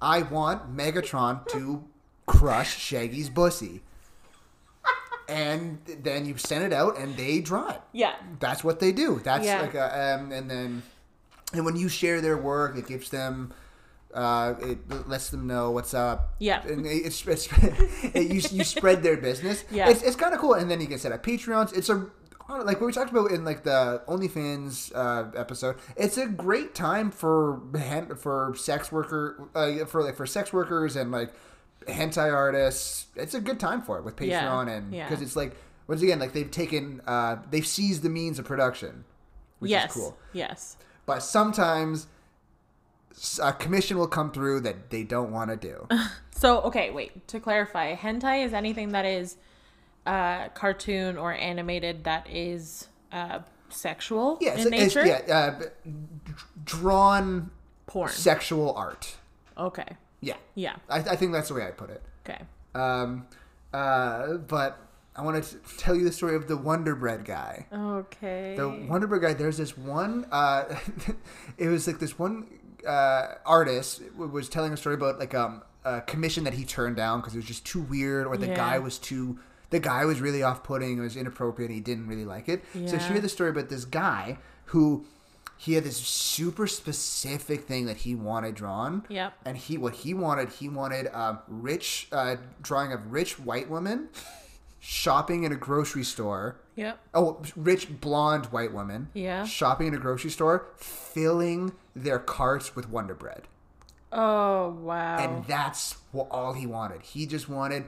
[0.00, 1.84] I want Megatron to
[2.26, 3.82] crush Shaggy's pussy,
[5.28, 7.80] and then you send it out, and they draw it.
[7.92, 8.14] Yeah.
[8.40, 9.20] That's what they do.
[9.22, 9.60] That's Yeah.
[9.62, 10.82] like a, um, and then
[11.54, 13.52] and when you share their work, it gives them.
[14.14, 16.34] Uh, it lets them know what's up.
[16.38, 16.60] Yeah.
[16.66, 17.48] and it- it's, it's
[18.14, 19.64] it, you you spread their business.
[19.70, 19.88] Yeah.
[19.88, 20.52] it's, it's kind of cool.
[20.52, 21.74] And then you can set up Patreons.
[21.74, 22.08] It's a I don't know,
[22.48, 27.10] like what we talked about in like the OnlyFans uh, episode, it's a great time
[27.10, 27.60] for
[28.18, 31.32] for sex worker uh, for like for sex workers and like
[31.88, 33.06] hentai artists.
[33.16, 35.08] It's a good time for it with Patreon Yeah, and yeah.
[35.08, 39.04] because it's like once again like they've taken uh, they've seized the means of production,
[39.58, 39.90] which yes.
[39.90, 40.18] is cool.
[40.32, 40.76] Yes.
[41.06, 42.06] But sometimes
[43.42, 45.86] a commission will come through that they don't want to do.
[46.34, 47.28] So, okay, wait.
[47.28, 49.36] To clarify, hentai is anything that is
[50.06, 55.00] uh, cartoon or animated that is uh, sexual Yeah, in it's, nature.
[55.04, 55.90] it's, yeah, uh,
[56.64, 57.50] drawn
[57.86, 58.08] Porn.
[58.10, 59.16] sexual art.
[59.56, 59.96] Okay.
[60.20, 60.76] Yeah, Yeah.
[60.88, 62.02] I, I think that's the way I put it.
[62.24, 62.40] Okay.
[62.74, 63.26] Um,
[63.72, 64.78] uh, but
[65.16, 67.66] I want to tell you the story of the Wonder Bread guy.
[67.72, 68.54] Okay.
[68.56, 69.34] The Wonder Bread guy.
[69.34, 70.26] There's this one.
[70.30, 70.64] Uh,
[71.58, 72.46] it was like this one
[72.86, 77.20] uh, artist was telling a story about like um, a commission that he turned down
[77.20, 78.54] because it was just too weird, or the Yeah.
[78.56, 79.38] guy was too.
[79.72, 80.98] The guy was really off-putting.
[80.98, 81.70] It was inappropriate.
[81.70, 82.64] And he didn't really like it.
[82.72, 82.98] So Yeah.
[82.98, 85.04] she heard the story about this guy who
[85.56, 89.04] he had this super specific thing that he wanted drawn.
[89.08, 89.32] Yep.
[89.44, 94.08] And he what he wanted he wanted um, rich uh, drawing of rich white women
[94.80, 96.56] shopping in a grocery store.
[96.74, 96.98] Yep.
[97.14, 99.08] Oh, rich blonde white woman.
[99.14, 99.44] Yeah.
[99.44, 103.42] Shopping in a grocery store, filling their carts with Wonder Bread,
[104.10, 105.18] Oh wow.
[105.18, 107.02] and that's what, all he wanted.
[107.02, 107.84] He just wanted,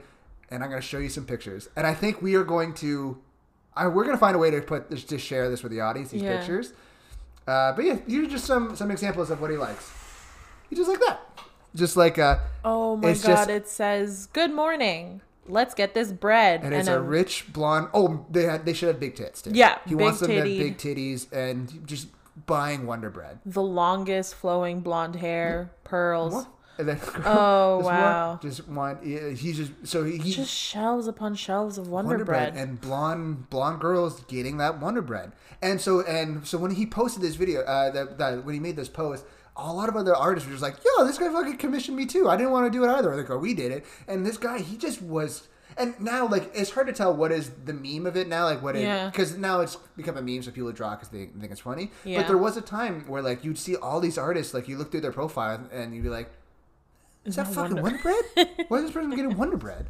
[0.51, 1.67] and I'm going to show you some pictures.
[1.75, 3.17] And I think we are going to,
[3.75, 5.81] I, we're going to find a way to put this, to share this with the
[5.81, 6.09] audience.
[6.11, 6.37] These Yeah.
[6.37, 6.73] pictures.
[7.47, 9.91] Uh, but yeah, these are just some some examples of what he likes.
[10.69, 11.19] He just like that,
[11.75, 13.21] just like uh, oh my god!
[13.21, 15.21] just- it says, "Good morning.
[15.47, 17.89] Let's get this bread." and it's a rich blonde.
[17.93, 19.51] Oh, they had they should have big tits too.
[19.53, 22.07] Yeah, he wants them big to have big titties and just
[22.47, 23.37] buying Wonder Bread.
[23.45, 26.47] the longest flowing blonde hair, pearls, What?
[26.77, 28.39] And then, Oh, one wow.
[28.41, 28.61] just
[29.03, 32.55] yeah, he's just so he, he just shelves upon shelves of Wonder, bread.
[32.55, 35.31] and blonde blonde girls getting that Wonder Bread.
[35.61, 38.75] And so and so when he posted this video, uh, that, that when he made
[38.75, 41.95] this post, a lot of other artists were just like, "Yo, this guy fucking commissioned
[41.95, 42.27] me too.
[42.29, 43.85] I didn't want to do it either." Like, oh, we did it.
[44.07, 45.47] And this guy, he just was.
[45.77, 48.61] And now, like, it's hard to tell what is the meme of it now, like
[48.63, 49.07] what it, Yeah.
[49.09, 51.91] because now it's become a meme, so people draw because they think it's funny.
[52.05, 52.19] Yeah.
[52.21, 54.89] But there was a time where like you'd see all these artists, like you look
[54.91, 56.31] through their profile and you'd be like,
[57.25, 58.49] is that No fucking Wonder- Bread?
[58.67, 59.87] Why is this person getting Wonder Bread?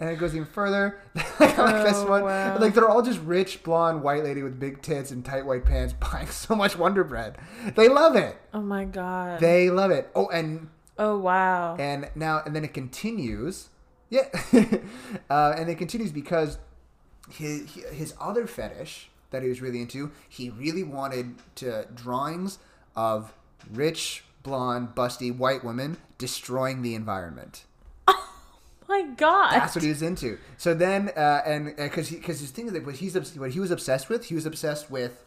[0.00, 1.00] And it goes even further.
[1.40, 2.22] like this one.
[2.24, 2.58] wow.
[2.58, 5.92] Like they're all just rich, blonde, white lady with big tits and tight white pants
[6.00, 7.36] buying so much Wonder Bread.
[7.74, 8.36] They love it.
[8.54, 9.40] oh my god!
[9.40, 10.10] They love it.
[10.14, 11.76] Oh, and oh wow!
[11.76, 13.68] and now and then it continues.
[14.10, 14.28] Yeah,
[15.30, 16.58] uh, and it continues because
[17.30, 22.58] his his other fetish that he was really into, he really wanted to drawings
[22.96, 23.34] of
[23.70, 27.64] rich, blonde, busty white women destroying the environment.
[28.90, 29.52] Oh my god!
[29.52, 30.38] That's what he was into.
[30.56, 33.70] So then, uh, and because because his thing is that what he's what he was
[33.70, 35.24] obsessed with, he was obsessed with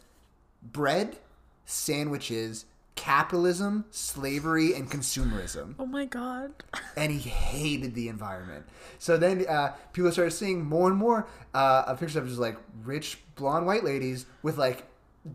[0.63, 1.17] bread,
[1.65, 6.53] sandwiches, capitalism, slavery, and consumerism, oh my god!
[6.97, 8.65] and he hated the environment.
[8.97, 13.19] So then, uh, people started seeing more and more uh, pictures of just like rich
[13.35, 14.87] blonde white ladies with like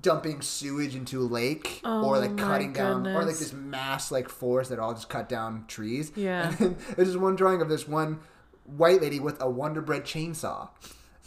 [0.02, 4.10] dumping sewage into a lake or Oh like my cutting down or like this mass
[4.10, 6.10] like forest that all just cut down trees.
[6.16, 6.48] Yeah.
[6.48, 8.18] And then there's this one drawing of this one
[8.64, 10.70] white lady with a Wonder Bread chainsaw.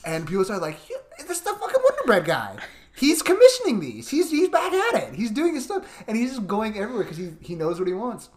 [0.05, 2.57] And people start like, "Yeah, this is the fucking Wonder Bread guy.
[2.95, 4.09] He's commissioning these.
[4.09, 5.15] He's he's back at it.
[5.15, 5.85] He's doing his stuff.
[6.07, 8.29] And he's just going everywhere because he, he knows what he wants.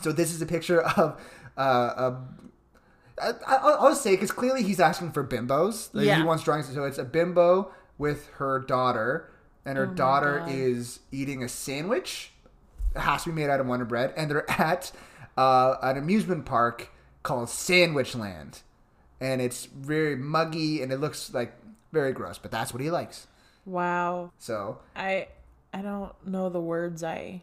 [0.00, 1.20] So this is a picture of
[1.56, 2.16] uh, a
[3.20, 5.90] I, I'll, I'll say because clearly he's asking for bimbos.
[5.92, 6.18] Like, Yeah.
[6.18, 6.72] He wants drawings.
[6.72, 9.30] So it's a bimbo with her daughter,
[9.66, 10.50] and her Oh daughter God.
[10.52, 12.30] is eating a sandwich.
[12.94, 14.92] It has to be made out of Wonder Bread, and they're at
[15.36, 16.88] uh, an amusement park
[17.22, 18.60] called Sandwich Land,
[19.20, 21.52] and it's very muggy and it looks like
[21.92, 22.38] very gross.
[22.38, 23.26] But that's what he likes.
[23.66, 24.30] Wow!
[24.38, 25.28] So I
[25.74, 27.42] I don't know the words I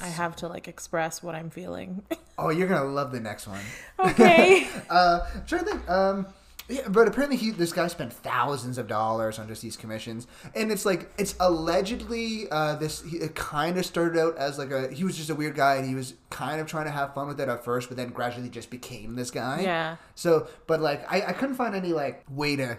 [0.00, 2.02] I have to like express what I'm feeling.
[2.38, 3.60] oh, you're gonna love the next one.
[3.98, 4.68] okay.
[4.90, 5.88] Uh, to think.
[5.90, 6.26] Um,
[6.72, 10.72] yeah, but apparently he, this guy spent thousands of dollars on just these commissions, and
[10.72, 13.02] it's like it's allegedly uh, this.
[13.02, 15.76] He, it kind of started out as like a he was just a weird guy,
[15.76, 18.08] and he was kind of trying to have fun with it at first, but then
[18.08, 19.60] gradually just became this guy.
[19.60, 19.96] Yeah.
[20.14, 22.78] So, but like I, I couldn't find any like way to.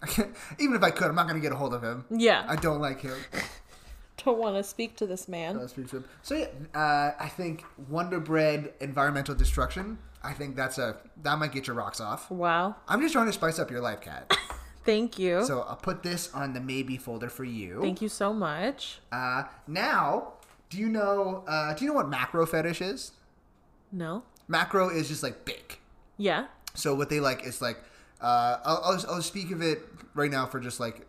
[0.58, 2.06] Even if I could, I'm not gonna get a hold of him.
[2.10, 2.46] Yeah.
[2.48, 3.16] I don't like him.
[4.24, 5.58] don't want to speak to this man.
[5.58, 6.04] Let's speak to him.
[6.22, 9.98] So yeah, uh, I think Wonder Bread environmental destruction.
[10.22, 12.30] I think that's a that might get your rocks off.
[12.30, 12.76] Wow.
[12.86, 14.36] I'm just trying to spice up your life, Cat.
[14.84, 15.44] Thank you.
[15.44, 17.80] So I'll put this on the maybe folder for you.
[17.82, 19.00] Thank you so much.
[19.12, 20.32] Uh, now,
[20.70, 21.44] do you know?
[21.46, 23.12] Uh, do you know what macro fetish is?
[23.92, 24.22] No.
[24.48, 25.78] Macro is just like big.
[26.16, 26.46] Yeah.
[26.74, 27.78] So what they like is like.
[28.20, 29.80] Uh, I'll, I'll, I'll speak of it
[30.14, 31.06] right now for just like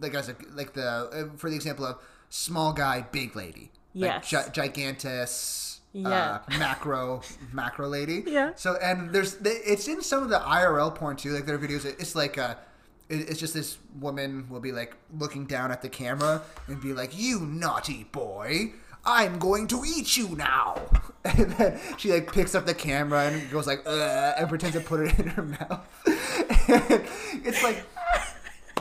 [0.00, 1.98] like as a like the for the example of
[2.28, 3.70] small guy, big lady.
[3.92, 4.32] Yes.
[4.32, 5.73] Like gi- giantess.
[5.94, 6.40] Yeah.
[6.48, 8.24] Uh, macro, macro lady.
[8.26, 8.50] Yeah.
[8.56, 11.30] So and there's it's in some of the IRL porn too.
[11.30, 12.56] Like their videos, it's like uh
[13.08, 16.92] it- it's just this woman will be like looking down at the camera and be
[16.92, 18.72] like, "You naughty boy,
[19.06, 20.80] I'm going to eat you now."
[21.26, 25.00] And then she like picks up the camera and goes like, and pretends to put
[25.00, 25.80] it in her mouth.
[26.68, 27.06] And
[27.46, 27.82] it's like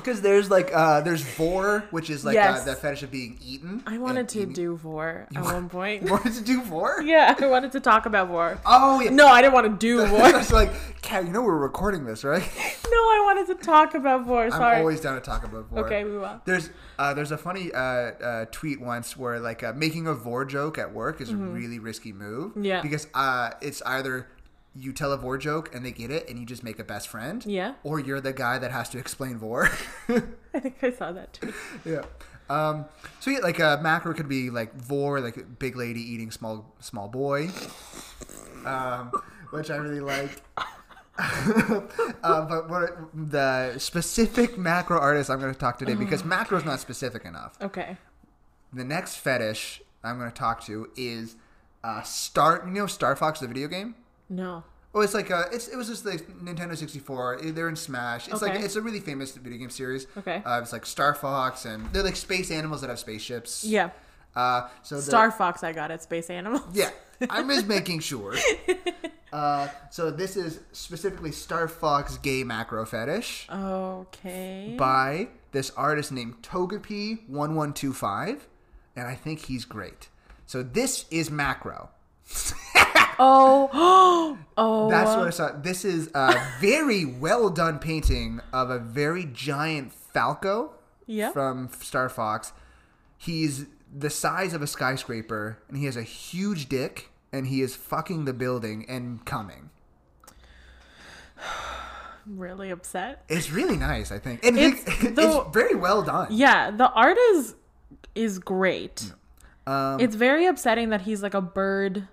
[0.03, 2.61] because there's like uh there's vor, which is like Yes.
[2.61, 3.83] uh, the fetish of being eaten.
[3.87, 6.03] I wanted and to eating- do vor at one point.
[6.09, 7.01] wanted to do vor.
[7.01, 8.59] yeah, I wanted to talk about vor.
[8.65, 9.09] Oh yeah.
[9.11, 10.21] No, I didn't want to do vor.
[10.21, 12.41] I was like, Kat, you know we're recording this, right?
[12.85, 14.49] no, I wanted to talk about vor.
[14.51, 14.75] Sorry.
[14.75, 15.85] I'm always down to talk about vor.
[15.85, 16.41] okay, we will.
[16.45, 20.45] There's uh, there's a funny uh, uh, tweet once where like uh, making a vor
[20.45, 22.51] joke at work is a really risky move.
[22.51, 22.65] Mm-hmm.
[22.65, 22.81] Yeah.
[22.81, 24.27] Because uh, it's either
[24.75, 27.07] you tell a vor joke and they get it and you just make a best
[27.07, 27.45] friend.
[27.45, 27.75] Yeah.
[27.83, 29.69] Or you're the guy that has to explain vor.
[30.53, 31.53] I think I saw that too.
[31.85, 32.03] yeah.
[32.49, 32.85] Um,
[33.19, 36.73] so yeah, like a macro could be like vor, like a big lady eating small
[36.79, 37.49] small boy,
[38.65, 39.11] um,
[39.51, 40.41] which I really like.
[41.17, 46.65] uh, but what the specific macro artist I'm going to talk today because macro is
[46.65, 47.57] not specific enough.
[47.61, 47.97] Okay.
[48.73, 51.35] The next fetish I'm going to talk to is
[51.83, 52.63] uh, Star.
[52.65, 53.95] You know Star Fox, the video game.
[54.35, 54.63] No.
[54.95, 57.39] Oh, it's like uh, it's it was just like Nintendo 64.
[57.45, 58.27] They're in Smash.
[58.27, 60.05] It's like it's a really famous video game series.
[60.17, 60.41] Okay.
[60.45, 63.63] Uh, it's like Star Fox, and they're like space animals that have spaceships.
[63.63, 63.89] Yeah.
[64.35, 66.01] Uh, so the- Star Fox, I got it.
[66.03, 66.61] Space Animal.
[66.73, 66.89] Yeah,
[67.29, 68.35] I'm just making sure.
[69.33, 74.75] Uh, so this is specifically Star Fox gay macro fetish Okay.
[74.77, 78.41] by this artist named Togepi1125,
[78.95, 80.09] and I think he's great.
[80.45, 81.89] So this is macro.
[83.19, 84.37] Oh.
[84.57, 84.89] oh.
[84.89, 85.51] That's what I saw.
[85.51, 90.73] This is a very well done painting of a very giant Falco
[91.07, 91.31] Yeah.
[91.31, 92.53] from Star Fox.
[93.17, 97.75] He's the size of a skyscraper, and he has a huge dick, and he is
[97.75, 99.69] fucking the building and coming.
[102.25, 103.23] I'm really upset.
[103.29, 106.27] It's really nice, I think, and It's it's, the- it's very well done.
[106.31, 107.55] Yeah, the art is
[108.15, 109.11] is great.
[109.65, 112.07] Um, It's very upsetting that he's like a bird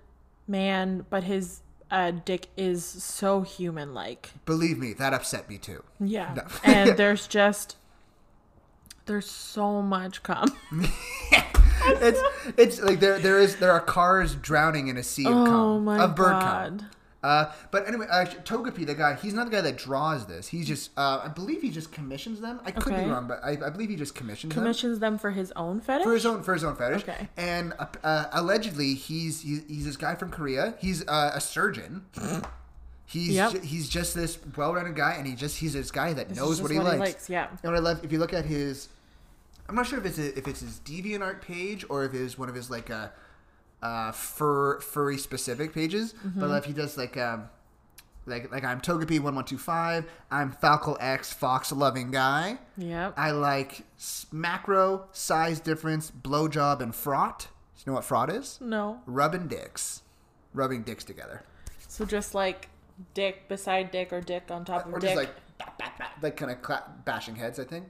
[0.51, 4.31] man, but his uh, dick is so human like.
[4.45, 5.83] believe me, that upset me too.
[5.99, 6.33] Yeah.
[6.35, 6.43] No.
[6.63, 7.77] and there's just
[9.05, 10.55] there's so much cum.
[11.83, 12.21] it's
[12.57, 15.85] it's like there there is there are cars drowning in a sea of Oh cum
[15.85, 16.89] my of bird cum.
[17.23, 20.47] Uh, but anyway, uh, Togepi, the guy, he's not the guy that draws this.
[20.47, 22.59] He's just, uh, I believe he just commissions them.
[22.65, 23.03] I could Okay.
[23.05, 25.81] be wrong, but I, I believe he just commissions them Commissions them for his own
[25.81, 26.03] fetish?
[26.03, 27.03] for his own for his own fetish.
[27.03, 27.29] Okay.
[27.37, 30.73] And uh, uh, allegedly, he's, he's he's this guy from Korea.
[30.79, 32.05] He's uh, a surgeon.
[33.05, 33.51] He's Yep.
[33.51, 36.43] ju- he's just this well-rounded guy, and he just he's this guy that This is
[36.43, 37.29] knows just what he likes.
[37.29, 37.47] Yeah.
[37.49, 38.87] And what I love, if you look at his,
[39.69, 42.47] I'm not sure if it's a, if it's his DeviantArt page or if it's one
[42.49, 43.09] of his like uh,
[43.81, 46.13] uh fur furry specific pages.
[46.13, 46.39] Mm-hmm.
[46.39, 47.49] But if he does like um
[48.25, 50.05] like like I'm Togepi one one two five.
[50.29, 52.59] I'm Falco X Fox loving guy.
[52.77, 53.13] Yep.
[53.17, 53.81] I like
[54.31, 57.47] macro size difference, blowjob, and frot.
[57.77, 58.59] You know what frot is?
[58.61, 59.01] no.
[59.07, 60.03] Rubbing dicks,
[60.53, 61.43] rubbing dicks together,
[61.87, 62.69] So just like
[63.15, 65.09] dick beside dick or dick on top of or dick.
[65.09, 67.59] just like bat, bat, bat, like kind of cla- bashing heads.
[67.59, 67.87] I think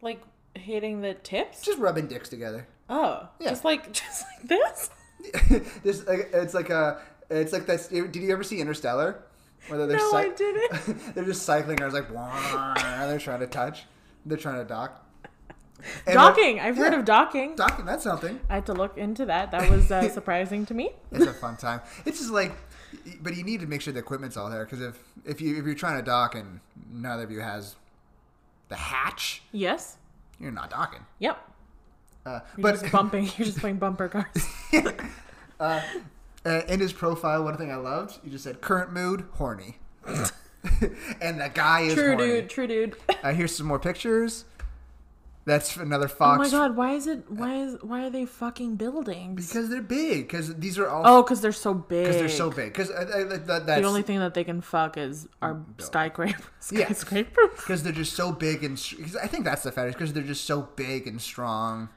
[0.00, 0.22] like
[0.54, 1.60] hitting the tips?
[1.60, 2.66] just rubbing dicks together.
[2.88, 3.28] oh.
[3.38, 3.50] Yeah.
[3.50, 4.88] Just like just like this?
[5.82, 7.00] This it's like a
[7.30, 7.88] it's like this.
[7.88, 9.22] Did you ever see Interstellar?
[9.68, 11.14] Whether they're No, I didn't.
[11.14, 11.82] they're just cycling.
[11.82, 13.84] I was like, they're trying to touch.
[14.24, 15.04] They're trying to dock.
[16.06, 16.58] And Docking.
[16.58, 17.54] I've heard of docking.
[17.54, 17.84] Docking.
[17.84, 18.40] That's something.
[18.48, 19.52] I had to look into that.
[19.52, 20.90] That was uh, surprising to me.
[21.12, 21.80] It's a fun time.
[22.04, 22.52] It's just like,
[23.20, 25.64] but you need to make sure the equipment's all there because if if you if
[25.64, 27.76] you're trying to dock and neither of you has
[28.68, 29.98] the hatch, Yes.
[30.40, 31.04] you're not docking.
[31.20, 31.38] Yep.
[32.28, 33.24] Uh, You're but just bumping.
[33.36, 34.46] You're just playing bumper cars.
[35.60, 35.80] uh,
[36.44, 39.78] uh, in his profile, one thing I loved, you just said current mood horny,
[41.20, 42.26] and the guy is True horny.
[42.26, 42.50] dude.
[42.50, 42.96] True dude.
[43.20, 44.44] Uh, here's some more pictures.
[45.44, 46.38] That's another fox.
[46.38, 46.76] Oh my god.
[46.76, 47.28] Why is it?
[47.28, 47.76] Why is?
[47.82, 49.48] Why are they fucking buildings?
[49.48, 50.28] Because they're big.
[50.28, 51.02] Because these are all.
[51.04, 52.04] Oh, because they're so big.
[52.04, 52.72] Because they're so big.
[52.72, 56.38] Because uh, uh, that, that's The only thing that they can fuck is our skyscraper.
[56.70, 56.84] Yeah.
[56.84, 57.48] Skyscraper.
[57.56, 58.74] because they're just so big and.
[59.20, 59.94] I think that's the fetish.
[59.94, 61.88] Because they're just so big and strong.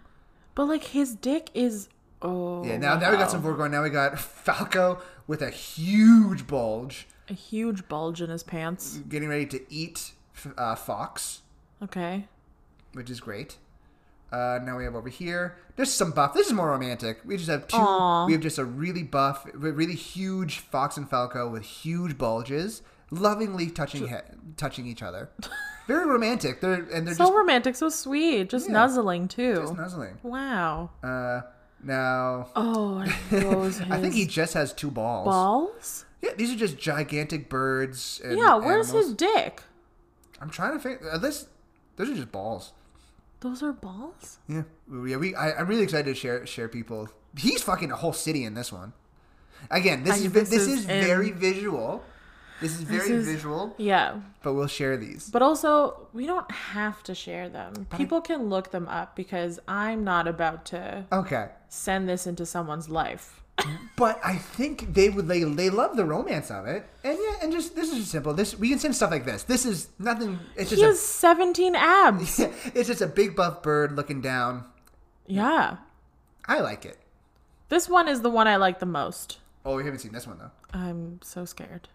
[0.56, 1.88] But like his dick is.
[2.22, 2.64] Oh.
[2.66, 2.78] Yeah.
[2.78, 3.72] Now, now we got some more going.
[3.72, 8.98] Now we got Falco with a huge bulge, A huge bulge in his pants.
[9.10, 10.12] getting ready to eat
[10.58, 11.42] uh, Fox,
[11.82, 12.28] Okay.
[12.94, 13.58] which is great.
[14.32, 15.58] Uh, now we have over here.
[15.76, 16.34] There's some buff.
[16.34, 17.20] This is more romantic.
[17.26, 17.76] We just have two.
[17.78, 18.26] Aw.
[18.28, 23.70] We have just a really buff, really huge Fox and Falco with huge bulges, lovingly
[23.70, 24.16] touching he-
[24.58, 25.30] touching each other.
[25.88, 26.62] very romantic.
[26.62, 28.74] They're and they're so just, romantic, so sweet, just Yeah.
[28.74, 29.56] nuzzling too.
[29.62, 30.17] just nuzzling.
[30.24, 30.89] wow.
[31.04, 31.41] Uh,
[31.84, 33.00] now Oh,
[33.32, 35.26] I think he just has two balls.
[35.26, 36.06] balls.
[36.22, 38.22] Yeah, these are just gigantic birds.
[38.24, 39.08] And Yeah, where's animals.
[39.08, 39.63] his dick?
[40.39, 41.10] I'm trying to figure.
[41.12, 41.48] Uh, this,
[41.96, 42.74] those are just balls.
[43.39, 44.38] Those are balls.
[44.48, 44.63] Yeah,
[45.06, 45.17] yeah.
[45.17, 47.10] We, I, I'm really excited to share share people.
[47.36, 48.94] He's fucking a whole city in this one.
[49.72, 52.04] Again, this I- is this this, is is, very visual.
[52.62, 55.30] This is very is- visual, Yeah, but we'll share these.
[55.30, 57.88] but also we don't have to share them.
[57.97, 62.88] People can look them up because I'm not about to Okay, send this into someone's
[62.89, 63.38] life.
[63.97, 67.52] but I think they would they they love the romance of it, and yeah, and
[67.52, 68.34] just this is just simple.
[68.34, 69.43] This we can send stuff like this.
[69.43, 70.39] This is nothing.
[70.56, 72.39] It's He just has 17 abs.
[72.39, 74.65] a, it's just a big buff bird looking down.
[75.28, 75.78] Yeah.
[76.47, 76.97] I like it.
[77.69, 79.39] This one is the one I like the most.
[79.63, 80.52] Oh, we haven't seen this one though.
[80.74, 81.88] I'm so scared.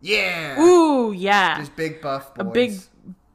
[0.00, 1.58] Yeah, Ooh, yeah.
[1.58, 2.46] just big buff boys.
[2.46, 2.80] a big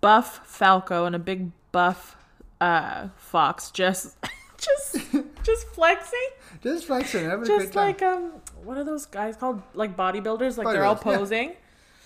[0.02, 2.16] buff falco and a big buff
[2.62, 4.16] uh fox just
[4.58, 4.98] just
[5.44, 6.30] just flexing
[6.62, 7.26] just flexing.
[7.26, 8.32] Having just like um
[8.64, 11.18] what are those guys called like bodybuilders like they're all Bodybuilders, yeah.
[11.18, 11.54] posing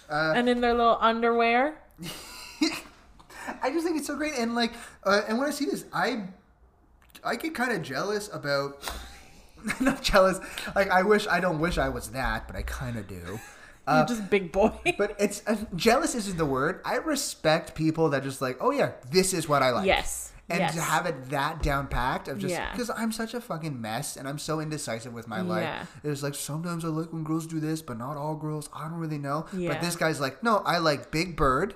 [0.09, 1.77] Uh, and in their little underwear
[3.61, 6.23] I just think it's so great, and like, uh, and when I see this, I,
[7.23, 8.89] I get kind of jealous about,
[9.79, 10.39] not jealous.
[10.75, 13.39] Like, I wish I don't wish I was that, but I kind of do.
[13.97, 16.81] You're just big boy But it's uh, jealous isn't the word.
[16.85, 19.85] I respect people that just like, oh yeah, this is what I like.
[19.87, 20.73] yes And yes.
[20.75, 22.71] to have it that down packed of just Yeah.
[22.71, 25.43] because I'm such a fucking mess and I'm so indecisive with my Yeah.
[25.53, 25.99] life.
[26.03, 28.69] It's like sometimes I like when girls do this, but not all girls.
[28.73, 29.45] I don't really know.
[29.53, 29.69] Yeah.
[29.73, 31.75] But this guy's like, no, I like big bird,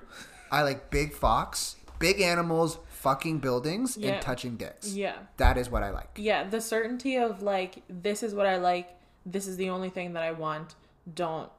[0.51, 4.13] I like big fox, big animals, fucking buildings, Yeah.
[4.13, 4.93] and touching dicks.
[4.93, 6.11] yeah That is what I like.
[6.17, 8.87] yeah the certainty of like this is what i like
[9.25, 10.75] this is the only thing that i want
[11.13, 11.49] don't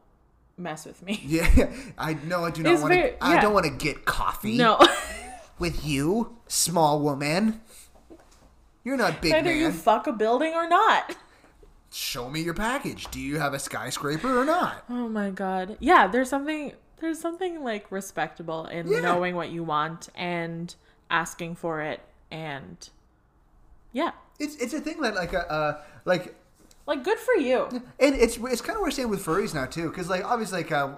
[0.57, 2.45] mess with me Yeah, I know.
[2.45, 3.01] I do not want to.
[3.01, 4.79] very- I don't want to get coffee no
[5.59, 7.61] with you, small woman.
[8.85, 11.17] You're not big either you fuck a building or not
[11.90, 13.09] Show me your package.
[13.12, 14.83] Do you have a skyscraper or not?
[14.90, 15.77] Oh my god.
[15.79, 19.01] Yeah, there's something there's something like respectable in Yeah.
[19.01, 20.75] knowing what you want and
[21.11, 22.01] asking for it
[22.33, 22.88] and
[23.93, 24.11] yeah.
[24.40, 26.35] It's it's a thing that like a uh, like
[26.87, 27.66] Like good for you.
[27.99, 30.62] and it's it's kind of what we're saying with furries now too because like obviously
[30.62, 30.90] like uh,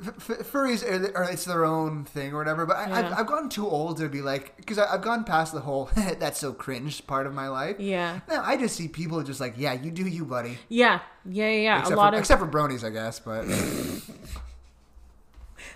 [0.00, 3.26] f- f- furries are, are it's their own thing or whatever but I, I've, I've
[3.26, 7.04] gotten too old to be like because I've gone past the whole that's so cringe
[7.08, 8.20] part of my life Yeah.
[8.28, 11.00] now I just see people just like yeah you do you buddy Yeah.
[11.24, 11.78] Yeah, yeah, yeah.
[11.80, 13.46] except, a lot for, of except for bronies I guess but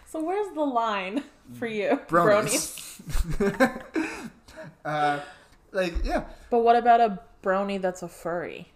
[0.06, 1.24] So where's the line
[1.58, 2.00] for you?
[2.08, 3.00] bronies,
[4.84, 5.20] uh,
[5.72, 8.72] like yeah But what about a brony that's a furry?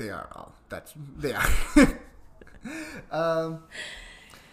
[0.00, 0.52] They are all.
[0.68, 1.46] That's they are.
[3.10, 3.62] um.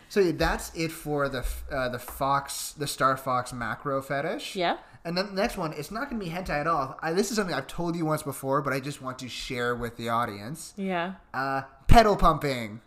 [0.10, 4.56] So yeah, that's it for the uh, the fox, the star fox macro fetish.
[4.56, 4.78] Yeah?
[5.04, 6.98] And then the next one, it's not going to be hentai at all.
[7.02, 9.74] I, this is something I've told you once before, but I just want to share
[9.74, 10.74] with the audience.
[10.76, 11.14] Yeah.
[11.34, 12.82] Uh, pedal pumping.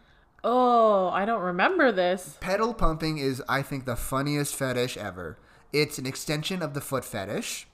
[0.45, 2.37] Oh, I don't remember this.
[2.41, 5.39] Pedal pumping is, I think, the funniest fetish ever.
[5.73, 7.67] It's an extension of the foot fetish.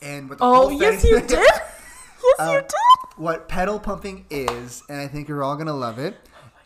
[0.00, 1.30] And what the Oh, yes fetish- you did.
[1.38, 1.60] yes
[2.38, 2.70] Um, you did.
[3.16, 6.16] What pedal pumping is, and I think you're all gonna love it.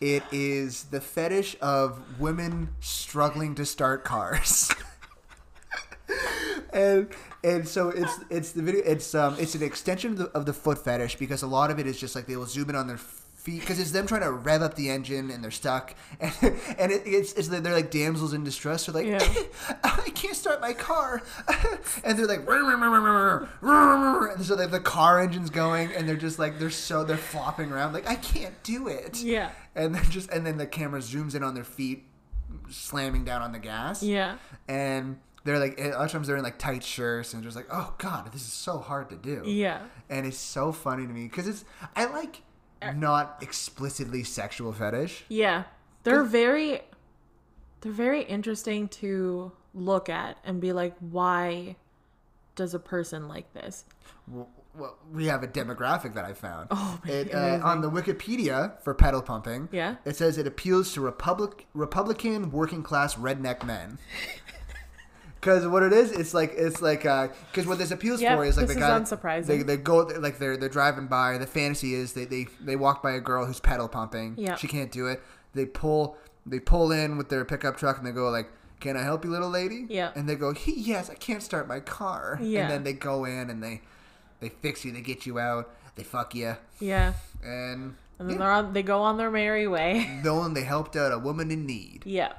[0.01, 4.71] It is the fetish of women struggling to start cars.
[6.73, 7.09] and
[7.43, 10.53] and so it's it's the video it's um it's an extension of the, of the
[10.53, 12.87] foot fetish because a lot of it is just like they will zoom in on
[12.87, 13.01] their
[13.41, 16.33] feet because it's them trying to rev up the engine and they're stuck and
[16.79, 19.77] and it, it's, it's they're like damsels in distress they're like Yeah.
[19.85, 21.23] I can't start my car
[22.05, 22.47] and they're like
[23.63, 27.73] and so like the car engine's going and they're just like they're so they're flopping
[27.73, 29.51] around like I can't do it Yeah.
[29.75, 32.07] and then just and then the camera zooms in on their feet
[32.69, 34.37] slamming down on the gas Yeah.
[34.69, 37.67] and they're like a lot of times they're in like tight shirts and just like
[37.71, 39.81] oh god this is so hard to do Yeah.
[40.09, 41.65] and it's so funny to me because it's
[41.97, 42.43] i like
[42.95, 45.65] not explicitly sexual fetish Yeah.
[46.03, 46.81] They're very
[47.81, 51.77] they're very interesting to look at and be like why
[52.57, 53.85] does a person like this?
[54.29, 58.81] well, well we have a demographic that i found Oh, it, uh, on the wikipedia
[58.83, 59.97] for pedal pumping Yeah.
[60.05, 63.99] it says it appeals to republic republican working class redneck men
[65.41, 68.45] Because what it is, it's like it's like uh, because what this appeals Yep, for
[68.45, 69.47] is like the guy unsurprising.
[69.47, 71.39] They, they go like they're they're driving by.
[71.39, 74.35] The fantasy is they they they walk by a girl who's pedal pumping.
[74.37, 74.59] Yep.
[74.59, 75.23] she can't do it.
[75.55, 79.03] They pull they pull in with their pickup truck and they go like, "Can I
[79.03, 80.13] help you, little lady?" Yeah.
[80.15, 82.63] and they go, "Yes, I can't start my car." Yeah.
[82.63, 83.81] and then they go in and they
[84.41, 84.93] they fix you.
[84.93, 85.71] They get you out.
[85.97, 87.15] They fuck you, Yeah.
[87.43, 90.21] and And then yeah, they're on they go on their merry way.
[90.23, 92.03] knowing they helped out a woman in need.
[92.05, 92.33] yeah.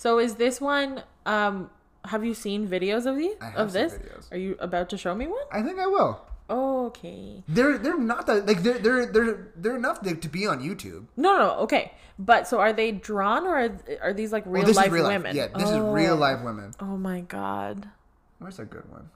[0.00, 1.68] So is this one um
[2.06, 3.92] have you seen videos of these of this?
[3.92, 4.32] videos.
[4.32, 5.44] Are you about to show me one?
[5.52, 6.24] I think I will.
[6.48, 7.44] Okay.
[7.46, 11.04] They're they're not that like they're they're they're they're enough to, to be on YouTube.
[11.18, 11.92] No, no, okay.
[12.18, 14.92] But so are they drawn or are, are these like real Oh, this life is
[14.92, 15.36] real women?
[15.36, 15.52] life.
[15.52, 15.88] Yeah, this Oh.
[15.88, 16.72] is real life women.
[16.80, 17.90] Oh my god.
[18.38, 19.10] Where's a good one?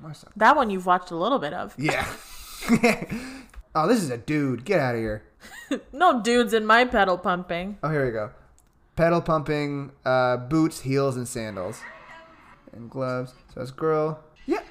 [0.00, 0.32] Where's that?
[0.36, 1.74] That one you've watched a little bit of.
[1.76, 2.08] Yeah.
[3.74, 4.64] oh, this is a dude.
[4.64, 5.24] Get out of here.
[5.92, 7.76] No dudes in my pedal pumping.
[7.82, 8.30] Oh, here we go.
[8.96, 11.80] Pedal pumping, uh, boots, heels, and sandals,
[12.72, 13.34] and gloves.
[13.54, 14.24] So it's girl.
[14.46, 14.62] Yeah.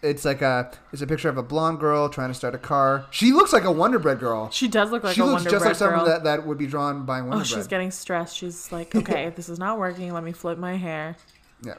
[0.00, 3.06] It's like a it's a picture of a blonde girl trying to start a car.
[3.10, 4.48] She looks like a Wonder Bread girl.
[4.50, 5.14] She does look like a.
[5.14, 6.06] she a looks Wonder just Bread like someone girl.
[6.06, 7.46] that, that would be drawn by Wonder oh, Bread.
[7.48, 8.36] she's getting stressed.
[8.36, 10.12] She's like, okay, this is not working.
[10.12, 11.16] Let me flip my hair.
[11.64, 11.74] Yeah.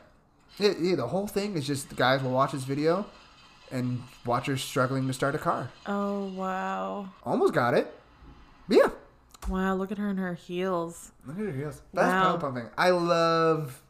[0.58, 0.74] yeah.
[0.78, 3.06] Yeah, the whole thing is just the guys will watch this video
[3.72, 5.70] and watch her struggling to start a car.
[5.86, 7.94] Oh wow, Almost got it.
[8.68, 8.90] Yeah.
[9.50, 9.76] Wow!
[9.76, 11.12] Look at her in her heels.
[11.26, 11.82] Look at her heels.
[11.94, 12.24] That's Wow.
[12.24, 12.70] pedal pumping.
[12.78, 13.82] I love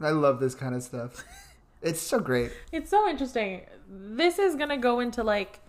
[0.00, 1.24] I love this kind of stuff.
[1.82, 2.50] it's so great.
[2.72, 3.62] It's so interesting.
[3.88, 5.60] This is gonna go into like.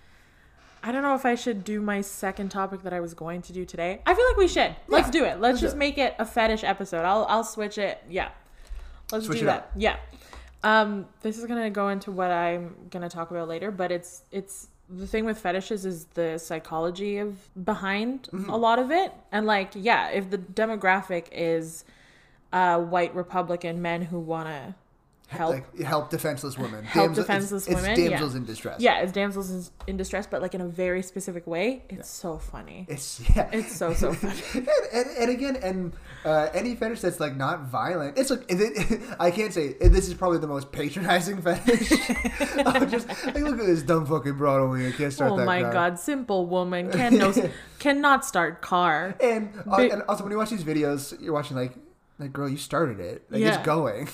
[0.84, 3.54] I don't know if I should do my second topic that I was going to
[3.54, 4.02] do today.
[4.04, 4.76] I feel like we should.
[4.88, 5.28] Let's Yeah, do it.
[5.34, 5.78] Let's let's just it.
[5.80, 7.06] make it a fetish episode.
[7.06, 8.04] I'll I'll switch it.
[8.10, 8.30] Yeah.
[9.12, 9.58] Let's Switch do that.
[9.60, 9.72] up.
[9.76, 9.98] Yeah.
[10.64, 13.92] Um this is going to go into what I'm going to talk about later, but
[13.92, 18.50] it's it's the thing with fetishes is the psychology of behind Mm-hmm.
[18.50, 19.12] a lot of it.
[19.32, 21.84] And like, yeah, if the demographic is
[22.54, 24.76] uh white republican men who want to
[25.32, 26.84] help Like help defenseless women.
[26.84, 28.10] Help Damsel- defenseless it's, women, It's yeah.
[28.10, 28.82] damsels in distress.
[28.82, 31.84] yeah, it's damsels in- distress, but like in a very specific way.
[31.90, 32.86] It's so funny.
[32.90, 33.50] It's yeah.
[33.54, 34.42] It's so so funny.
[34.54, 35.94] and, and, and again, and
[36.26, 40.14] uh, any fetish that's like not violent, it's like it, I can't say this is
[40.14, 41.92] probably the most patronizing fetish.
[42.66, 44.92] I'm just like, look at this dumb fucking broad over here.
[44.92, 45.72] Can't start Oh my car.
[45.74, 47.34] god, simple woman can no
[47.80, 49.16] cannot start car.
[49.22, 51.74] And, uh, Big- and also when you watch these videos, you're watching like
[52.20, 53.24] like girl, you started it.
[53.32, 53.56] Like Yeah.
[53.56, 54.08] it's going.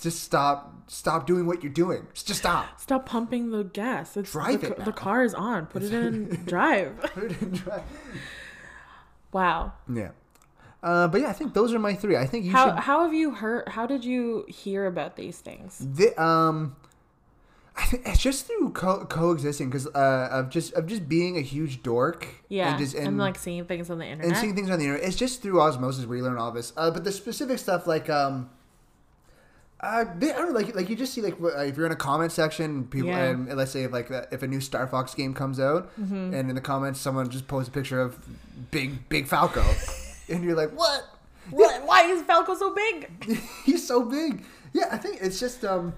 [0.00, 0.72] Just stop.
[0.88, 2.06] Stop doing what you're doing.
[2.14, 2.80] Just stop.
[2.80, 4.16] Stop pumping the gas.
[4.16, 5.66] It's Drive the, it the car is on.
[5.66, 6.96] Put it in drive.
[7.14, 7.82] Put it in drive.
[9.32, 9.72] Wow.
[9.92, 10.10] yeah.
[10.82, 12.16] Uh, but yeah, I think those are my three.
[12.16, 12.84] I think you How should.
[12.84, 15.78] how have you heard how did you hear about these things?
[15.78, 16.76] The, um,
[17.76, 21.40] I think it's just through co- coexisting because uh, of just of just being a
[21.40, 22.28] huge dork.
[22.48, 22.70] Yeah.
[22.70, 24.26] and just and, like seeing things on the internet.
[24.28, 25.06] and seeing things on the internet.
[25.06, 26.72] It's just through osmosis where you learn all this.
[26.76, 28.50] Uh, but the specific stuff like um.
[29.78, 31.96] Uh, they, I don't know, like like you just see like if you're in a
[31.96, 33.24] comment section, people, Yeah.
[33.24, 36.32] and let's say if like if a new Star Fox game comes out, Mm-hmm.
[36.34, 38.18] and in the comments someone just posts a picture of
[38.70, 39.62] big big Falco,
[40.30, 41.04] and you're like, what?
[41.50, 41.86] what?
[41.86, 43.10] Why is Falco so big?
[43.64, 44.44] He's so big.
[44.72, 45.92] Yeah, I think it's just um,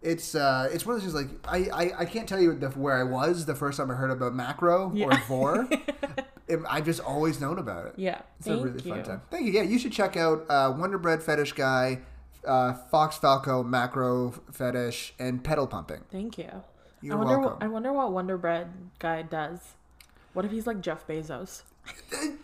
[0.00, 2.68] it's uh, it's one of those things like I I, I can't tell you the,
[2.70, 5.68] where I was the first time I heard about macro or vor.
[6.70, 7.94] I've just always known about it.
[7.96, 8.20] Yeah.
[8.38, 8.94] It's Thank a really you.
[8.94, 9.22] fun time.
[9.30, 9.52] Thank you.
[9.52, 11.98] Yeah, you should check out uh, Wonder Bread Fetish Guy,
[12.48, 16.04] uh, Fox Falco Macro Fetish, and Pedal Pumping.
[16.10, 16.50] Thank you.
[17.00, 17.58] You're I wonder welcome.
[17.58, 18.68] What, I wonder what Wonder Bread
[18.98, 19.60] guy does.
[20.32, 21.62] What if he's like Jeff Bezos?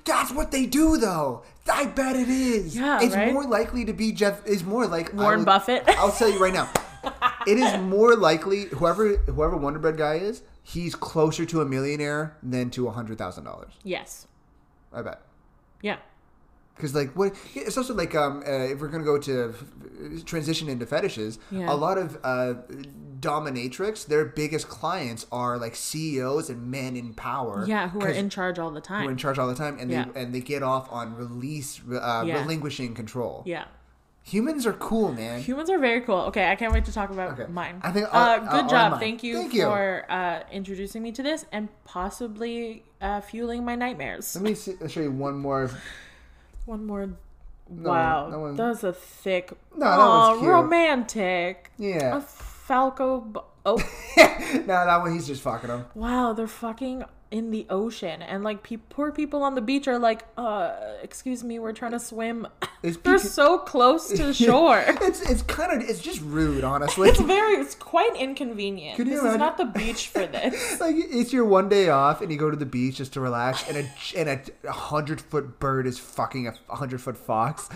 [0.04, 1.42] That's what they do, though.
[1.70, 2.76] I bet it is.
[2.76, 3.32] Yeah, it's right?
[3.32, 4.46] more likely to be Jeff.
[4.46, 5.84] Is more like Warren Buffett?
[5.88, 6.70] I'll tell you right now.
[7.46, 12.36] It is more likely whoever whoever Wonder Bread guy is, he's closer to a millionaire
[12.42, 13.72] than to a hundred thousand dollars.
[13.82, 14.26] Yes.
[14.92, 15.20] I bet.
[15.82, 15.98] Yeah.
[16.76, 20.68] Because like what it's also like um uh, if we're gonna go to f- transition
[20.68, 21.72] into fetishes, Yeah.
[21.72, 22.54] a lot of uh,
[23.20, 27.64] dominatrix, their biggest clients are like CEOs and men in power.
[27.66, 29.78] Yeah, who are in charge all the time who are in charge all the time,
[29.78, 30.06] and Yeah.
[30.12, 32.40] they and they get off on release, uh, Yeah.
[32.42, 33.42] relinquishing control.
[33.46, 33.64] Yeah.
[34.26, 35.42] Humans are cool, man.
[35.42, 36.20] Humans are very cool.
[36.30, 37.52] Okay, I can't wait to talk about Okay.
[37.52, 37.80] mine.
[37.82, 38.98] I think uh, good job.
[38.98, 39.64] Thank you Thank you.
[39.64, 44.34] for uh, introducing me to this and possibly uh, fueling my nightmares.
[44.34, 45.70] Let me see, show you one more.
[46.66, 47.08] One more.
[47.68, 49.52] No, wow, that that's a thick.
[49.74, 50.52] No, that Aw, one's cute.
[50.52, 51.70] romantic.
[51.78, 53.44] A Yeah, Falco.
[53.66, 53.76] Oh,
[54.16, 55.86] no, that one he's just fucking them.
[55.94, 59.98] wow, they're fucking in the ocean, and like pe- poor people on the beach are
[59.98, 60.70] like, uh,
[61.02, 62.46] excuse me, we're trying to swim.
[62.82, 64.84] It's they're peak- so close to the shore.
[64.86, 67.08] It's it's kind of it's just rude, honestly.
[67.08, 68.96] It's very, it's quite inconvenient.
[68.96, 70.78] Can you this imagine- is not the beach for this.
[70.80, 73.66] like it's your one day off and you go to the beach just to relax
[73.68, 77.68] and a and a hundred foot bird is fucking a hundred foot fox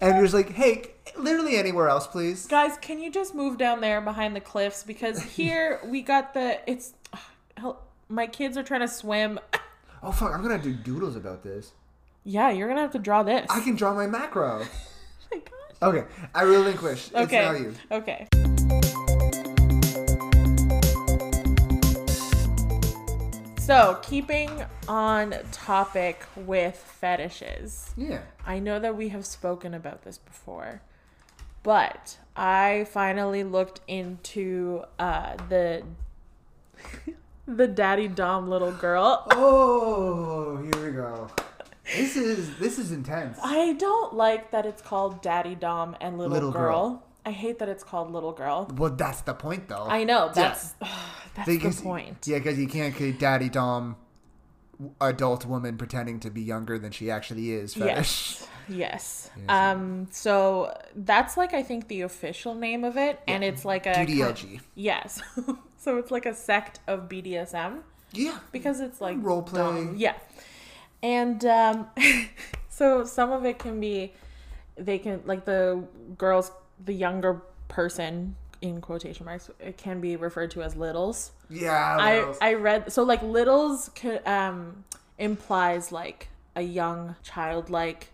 [0.00, 0.84] and you're just like hey
[1.16, 4.82] literally anywhere else please Guys, can you just move down there behind the cliffs?
[4.84, 6.92] Because here we got the, it's,
[7.56, 9.38] hell, my kids are trying to swim.
[10.02, 11.72] oh fuck i'm gonna do doodles about this
[12.24, 13.46] Yeah, you're gonna have to draw this.
[13.50, 14.62] i can draw my macro
[15.32, 15.94] Oh my God.
[15.96, 17.58] okay i relinquish it's now Okay.
[17.60, 18.28] you Okay.
[23.68, 30.16] So, keeping on topic with fetishes, yeah I know that we have spoken about this
[30.16, 30.80] before,
[31.62, 35.82] But I finally looked into uh, the
[37.46, 39.26] the daddy dom little girl.
[39.32, 41.28] Oh, here we go.
[41.94, 43.38] This is this is intense.
[43.44, 46.88] I don't like that it's called daddy dom and little, Little girl.
[46.88, 47.02] girl.
[47.28, 48.58] I hate that it's called little girl.
[48.76, 49.86] Well, that's the point, though.
[49.98, 50.32] I know Yeah.
[50.34, 50.74] that's
[51.34, 52.16] that's Because- the point.
[52.26, 53.96] Yeah, because you can't get daddy dom
[55.00, 57.74] adult woman pretending to be younger than she actually is.
[57.74, 58.40] Fetish.
[58.40, 58.48] Yes.
[58.68, 59.30] Yes.
[59.36, 59.48] Yes.
[59.48, 60.08] Um.
[60.10, 64.60] So that's like I think the official name of it, and it's like a DDLG.
[64.74, 65.20] Yes.
[65.78, 67.80] so it's like a sect of BDSM
[68.12, 68.38] Yeah.
[68.52, 69.88] because it's like Role play.
[69.96, 70.14] Yeah.
[71.02, 71.88] And um,
[72.68, 74.12] so some of it can be,
[74.76, 75.82] they can like the
[76.18, 76.50] girls,
[76.84, 81.32] the younger person in quotation marks, it can be referred to as littles.
[81.48, 81.96] Yeah.
[81.98, 83.90] I I read so like littles
[84.26, 84.84] um
[85.18, 88.08] implies like a young childlike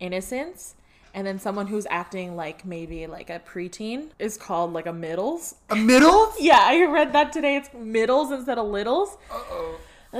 [0.00, 0.74] innocence.
[1.14, 5.54] And then someone who's acting like maybe like a preteen is called like a middles.
[5.70, 6.32] a middle.
[6.38, 7.56] Yeah, I read that today.
[7.56, 9.16] It's middles instead of littles.
[9.30, 9.78] Uh-oh.
[10.12, 10.18] Uh,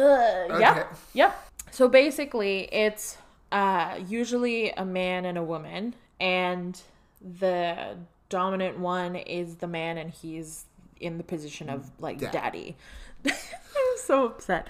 [0.54, 0.60] Okay.
[0.60, 0.96] Yep.
[1.14, 1.50] Yep.
[1.70, 3.18] So basically, it's
[3.52, 6.80] uh, usually a man and a woman, and
[7.20, 7.96] the
[8.28, 10.64] dominant one is the man, and he's
[11.00, 12.32] in the position of like Dad.
[12.32, 12.76] daddy.
[13.24, 13.32] I'm
[13.96, 14.68] so upset.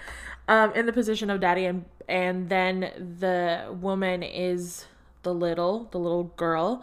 [0.49, 4.87] Um, in the position of daddy, and and then the woman is
[5.23, 6.83] the little, the little girl,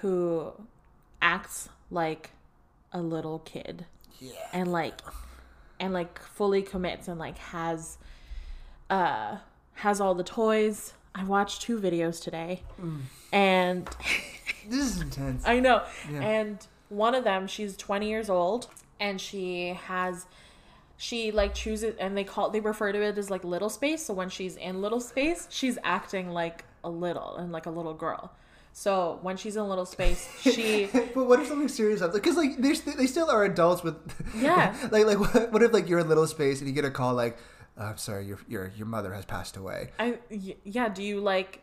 [0.00, 0.52] who
[1.22, 2.30] acts like
[2.92, 3.84] a little kid
[4.18, 4.32] Yeah.
[4.52, 4.94] and like
[5.78, 7.98] and like fully commits and like has
[8.88, 9.36] uh
[9.74, 12.62] has all the toys i watched two videos today
[13.32, 13.88] and
[14.68, 15.42] This is intense.
[15.46, 16.20] i know Yeah.
[16.22, 20.26] and one of them she's 20 years old and she has
[20.96, 24.12] she like chooses and they call they refer to it as like little space so
[24.14, 28.32] when she's in little space she's acting like a little and like a little girl
[28.72, 32.20] so when she's in little space she but what if something serious happens?
[32.20, 33.96] Because like they they still are adults with.
[34.36, 34.76] Yeah.
[34.92, 37.14] like like what, what if like you're in little space and you get a call
[37.14, 37.36] like,
[37.76, 41.18] "Uh, "I'm sorry, your your your mother has passed away." i y- yeah do you
[41.20, 41.62] like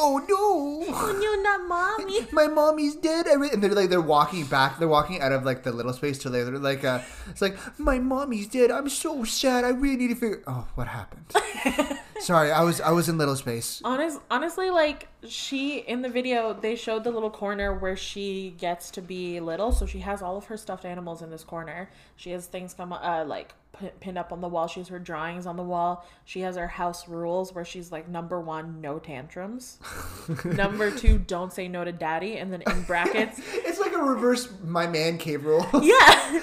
[0.00, 0.92] Oh no.
[0.92, 3.26] when you're not mommy my mommy's dead.
[3.26, 4.78] And they're like they're walking back.
[4.78, 7.98] They're walking out of like the little space till they're like, uh, it's like my
[7.98, 8.70] mommy's dead.
[8.70, 9.64] I'm so sad.
[9.64, 10.42] I really need to figure.
[10.46, 11.26] Oh, what happened?
[12.20, 13.82] Sorry, I was I was in little space.
[13.84, 18.90] Honest, honestly, like she in the video, they showed the little corner where she gets
[18.92, 19.72] to be little.
[19.72, 21.90] So she has all of her stuffed animals in this corner.
[22.16, 23.54] She has things come uh, like
[24.00, 24.66] pinned up on the wall.
[24.66, 26.06] She has her drawings on the wall.
[26.24, 29.78] She has her house rules where she's like number one, no tantrums.
[30.44, 34.48] number two, don't say no to daddy, and then in brackets, It's like a reverse
[34.64, 35.66] my man cave rule.
[35.82, 36.40] yeah,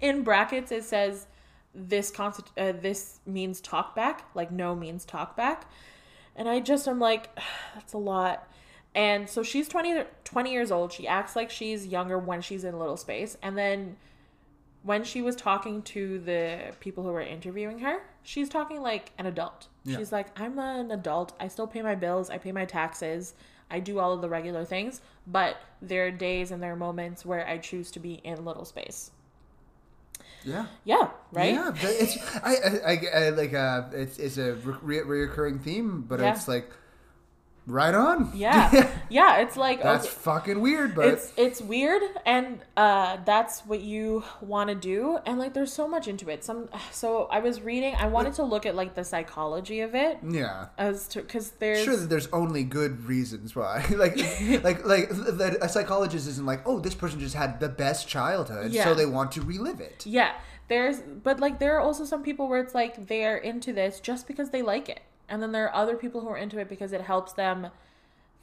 [0.00, 1.26] in brackets it says
[1.74, 5.70] this const- uh, this means talk back, like no means talk back.
[6.36, 7.28] And I just I'm like
[7.74, 8.48] that's a lot.
[8.94, 10.92] And so she's 20, 20 years old.
[10.92, 13.38] She acts like she's younger when she's in little space.
[13.42, 13.96] And then
[14.82, 19.26] when she was talking to the people who were interviewing her, she's talking like an
[19.26, 19.68] adult.
[19.84, 19.98] Yeah.
[19.98, 21.32] She's like, I'm an adult.
[21.40, 22.30] I still pay my bills.
[22.30, 23.34] I pay my taxes.
[23.70, 25.00] I do all of the regular things.
[25.26, 28.64] But there are days and there are moments where I choose to be in little
[28.64, 29.10] space.
[30.44, 30.66] yeah.
[30.84, 31.54] Yeah, right?
[31.54, 36.02] Yeah, but it's I, I, I, I like uh it's it's a re- reoccurring theme,
[36.08, 36.32] but Yeah.
[36.34, 36.68] it's like
[37.66, 38.32] right on.
[38.34, 38.90] Yeah.
[39.08, 43.80] yeah, it's like That's okay, fucking weird, but it's it's weird and uh that's what
[43.80, 46.44] you want to do and like there's so much into it.
[46.44, 50.18] Some so I was reading, I wanted to look at like the psychology of it
[50.28, 50.66] yeah.
[50.78, 53.84] as to cuz there's Sure that there's only good reasons why.
[53.96, 54.16] like
[54.62, 58.72] like like that a psychologist isn't like, "Oh, this person just had the best childhood,
[58.72, 58.84] Yeah.
[58.84, 60.32] so they want to relive it." Yeah,
[60.68, 64.26] there's but like there are also some people where it's like they're into this just
[64.26, 65.00] because they like it.
[65.28, 67.68] And then there are other people who are into it because it helps them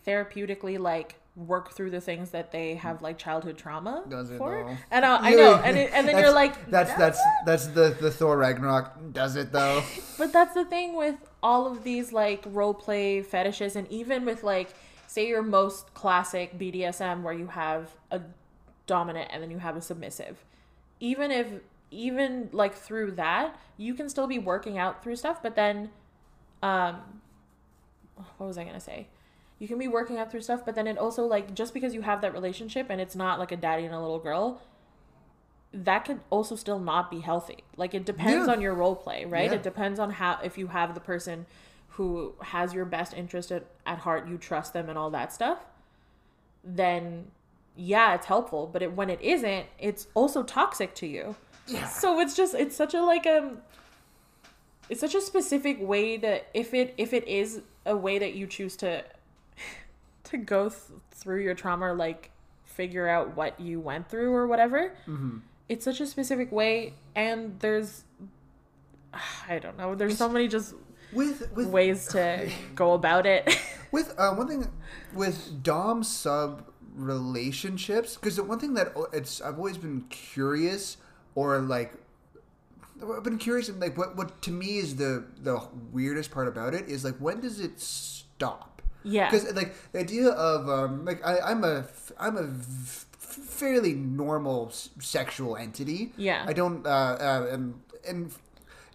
[0.07, 4.51] therapeutically like work through the things that they have like childhood trauma Does it for.
[4.51, 4.77] though?
[4.91, 8.11] And uh, I know, and it, and then you're like That's that's that's the the
[8.11, 9.83] Thor Ragnarok does it though.
[10.17, 14.43] But that's the thing with all of these like role play fetishes, and even with
[14.43, 14.73] like,
[15.07, 18.21] say your most classic BDSM where you have a
[18.85, 20.43] dominant and then you have a submissive.
[20.99, 21.47] Even if,
[21.91, 25.89] even like through that, you can still be working out through stuff, but then,
[26.61, 26.97] um,
[28.37, 29.07] what was I gonna say?
[29.59, 32.01] You can be working out through stuff, but then it also like just because you
[32.01, 34.61] have that relationship and it's not like a daddy and a little girl,
[35.73, 37.57] that could also still not be healthy.
[37.75, 38.53] Like it depends Yeah.
[38.53, 39.49] on your role play, right?
[39.49, 39.57] Yeah.
[39.57, 41.45] It depends on how if you have the person
[41.89, 45.59] who has your best interest at, at heart, you trust them and all that stuff,
[46.63, 47.25] then
[47.75, 48.67] yeah, it's helpful.
[48.71, 51.35] But it, when it isn't, it's also toxic to you.
[51.67, 51.87] Yeah.
[51.87, 53.59] So it's just it's such a like um
[54.89, 58.47] it's such a specific way that if it if it is a way that you
[58.47, 59.03] choose to
[60.25, 60.81] to go th-
[61.11, 62.31] through your trauma or like
[62.63, 64.93] figure out what you went through or whatever.
[65.07, 65.39] Mm-hmm.
[65.67, 68.03] It's such a specific way, and there's
[69.49, 69.95] I don't know.
[69.95, 70.73] There's so many just
[71.13, 73.59] With with ways to go about it.
[73.91, 74.67] With uh, one thing
[75.15, 80.97] with dom sub relationships, because the one thing that it's I've always been curious
[81.33, 81.95] or like
[83.01, 86.73] I've been curious and like what what to me is the the weirdest part about
[86.73, 88.81] it is like when does it stop?
[89.03, 89.29] yeah.
[89.31, 91.85] Because like the idea of um, like I, I'm a
[92.19, 92.47] I'm a
[93.17, 96.11] fairly normal s- sexual entity.
[96.17, 96.43] Yeah.
[96.47, 98.31] I don't uh, uh and, and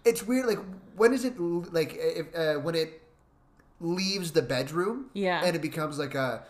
[0.03, 0.59] it's weird like
[0.95, 3.01] when is it like if uh, when it
[3.81, 5.43] leaves the bedroom Yeah.
[5.43, 6.43] and it becomes like a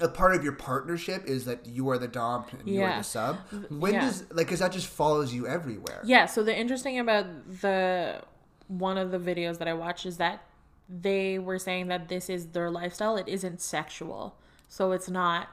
[0.00, 3.02] a part of your partnership is that you are the dom and you are the
[3.02, 3.38] sub
[3.70, 4.00] when yeah.
[4.00, 7.26] does like because that just follows you everywhere Yeah, so the interesting about
[7.60, 8.22] the
[8.68, 10.42] one of the videos that I watched is that
[10.88, 13.16] they were saying that this is their lifestyle.
[13.16, 14.36] It isn't sexual.
[14.68, 15.48] So it's not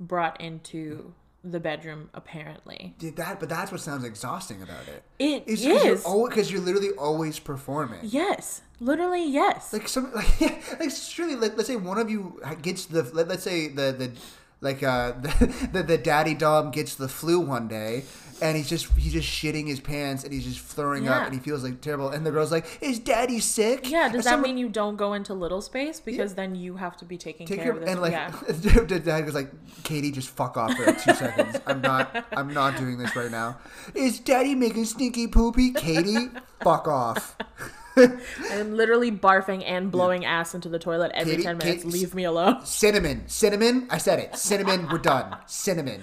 [0.00, 1.14] brought into
[1.52, 2.94] the bedroom apparently.
[2.98, 6.04] Did that but that's what sounds exhausting about it It it's is.
[6.04, 8.62] because you're, literally always performing yes.
[8.80, 9.72] Literally yes.
[9.72, 13.28] like some like yeah, like surely like, let's say one of you gets the let,
[13.28, 14.12] let's say the the
[14.60, 18.04] like uh the, the the daddy dom gets the flu one day
[18.40, 21.40] and he's just he's just shitting his pants and he's just throwing up and he
[21.40, 22.08] feels like terrible.
[22.10, 23.90] And the girl's like is daddy sick?
[23.90, 26.00] Yeah, does that someone- mean you don't go into little space?
[26.00, 27.90] Because then you have to be taking take care your of this?
[27.90, 28.30] and like yeah.
[28.98, 29.50] dad goes like
[29.82, 31.58] Katie just fuck off for like two seconds.
[31.66, 33.58] I'm not I'm not doing this right now.
[33.94, 35.72] Is daddy making stinky poopy?
[35.72, 36.28] Katie
[36.62, 37.36] fuck off.
[37.96, 41.82] I'm literally barfing and blowing ass into the toilet every Katie- 10 minutes.
[41.84, 42.64] Katie- Leave me alone.
[42.64, 44.36] cinnamon cinnamon I said it.
[44.36, 45.36] Cinnamon we're done.
[45.46, 46.02] Cinnamon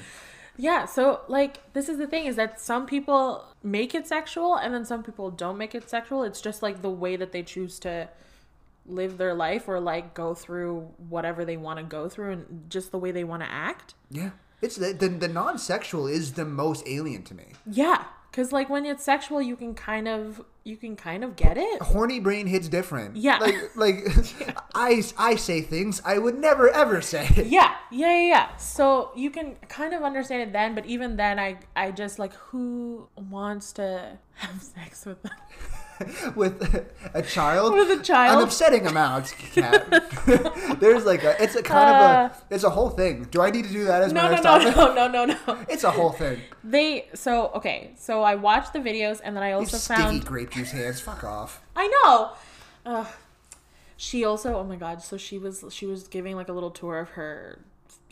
[0.58, 4.74] Yeah, so like this is the thing is that some people make it sexual and
[4.74, 6.24] then some people don't make it sexual.
[6.24, 8.10] It's just like the way that they choose to
[8.86, 12.92] live their life or like go through whatever they want to go through and just
[12.92, 13.96] the way they want to act.
[14.12, 14.32] Yeah.
[14.62, 17.48] It's the, the the non-sexual is the most alien to me.
[17.70, 21.58] Yeah, cuz like when it's sexual you can kind of you can kind of get
[21.58, 21.82] it.
[21.82, 23.16] Horny brain hits different.
[23.16, 23.38] Yeah.
[23.38, 23.98] Like like
[24.74, 27.30] I I say things I would never ever say.
[27.46, 28.58] Yeah, yeah, yeah, yeah.
[28.58, 32.34] So you can kind of understand it then, but even then, I, I just like
[32.34, 35.34] who wants to have sex with them?
[36.36, 36.62] With
[37.14, 37.74] a child.
[37.74, 38.38] With a child?
[38.40, 39.34] An upsetting amount.
[39.56, 43.26] There's like a it's a kind of a it's a whole thing.
[43.32, 44.96] Do I need to do that as Uh, No, my no, next no, topic?
[44.96, 45.66] no, no, no, no.
[45.70, 46.42] It's a whole thing.
[46.64, 47.92] They so okay.
[47.98, 51.00] So I watched the videos and then I also Sticky found grape juice hands.
[51.00, 51.62] Fuck off.
[51.76, 52.32] I know.
[52.86, 53.08] Ugh.
[53.98, 55.02] She also oh my god.
[55.02, 57.60] So she was she was giving like a little tour of her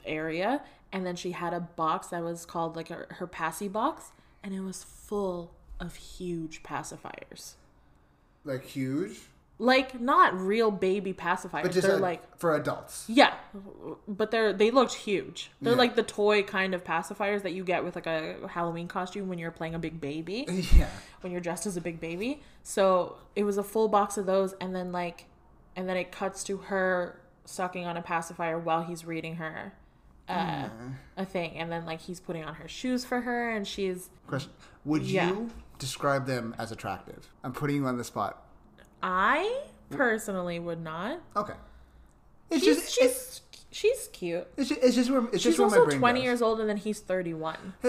[0.06, 0.62] area
[0.92, 4.12] and then she had a box that was called like her, her passy box
[4.44, 7.54] and it was full of huge pacifiers.
[8.46, 9.18] Like huge,
[9.60, 11.64] Like not real baby pacifiers.
[11.64, 13.06] but just they're like, like for adults.
[13.08, 13.34] yeah,
[14.08, 15.50] but they're they looked huge.
[15.62, 15.78] They're Yeah.
[15.80, 19.40] like the toy kind of pacifiers that you get with like a Halloween costume when
[19.40, 20.46] you're playing a big baby.
[20.76, 20.90] Yeah.
[21.22, 22.42] when you're dressed as a big baby.
[22.64, 25.26] So it was a full box of those, and then like,
[25.76, 29.74] and then it cuts to her sucking on a pacifier while he's reading her
[30.30, 30.70] uh,
[31.18, 34.52] a thing, and then like he's putting on her shoes for her, and she's Question:
[34.86, 35.30] Would Yeah.
[35.30, 35.50] you
[35.84, 37.28] describe them as attractive?
[37.44, 38.46] I'm putting you on the spot.
[39.02, 41.20] I personally would not.
[41.36, 41.54] Okay.
[42.50, 44.48] It's She's just she's she's cute.
[44.58, 46.26] It's just, it's just where it's She's just also twenty goes.
[46.26, 47.74] years old, and then he's thirty one.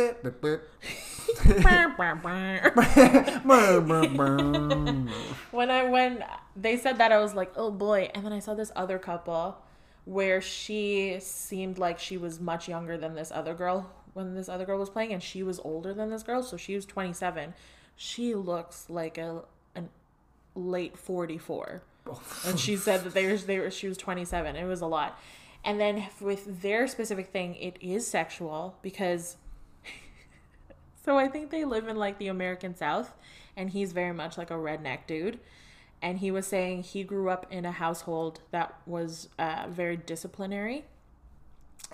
[5.50, 6.24] When I when
[6.56, 9.58] they said that I was like, oh boy, and then I saw this other couple
[10.04, 14.64] where she seemed like she was much younger than this other girl when this other
[14.64, 17.54] girl was playing, and she was older than this girl, so she was twenty seven.
[17.96, 19.42] She looks like a
[19.74, 19.88] an
[20.54, 21.82] late forty four,
[22.46, 24.56] and she said that they were they were she was twenty seven.
[24.56, 25.18] It was a lot,
[25.64, 29.36] and then with their specific thing, it is sexual because
[31.04, 33.12] so I think they live in like the American South,
[33.56, 35.38] and he's very much like a redneck dude.
[36.02, 40.84] And he was saying he grew up in a household that was uh, very disciplinary.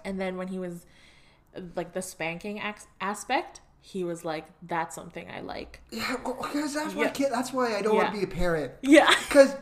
[0.04, 0.84] And then when he was
[1.76, 2.60] like the spanking
[3.00, 7.52] aspect, he was like, "That's something I like." Yeah, because that's why I can't, that's
[7.52, 8.72] why I don't want to be a parent.
[8.82, 9.12] Yeah.
[9.28, 9.54] Because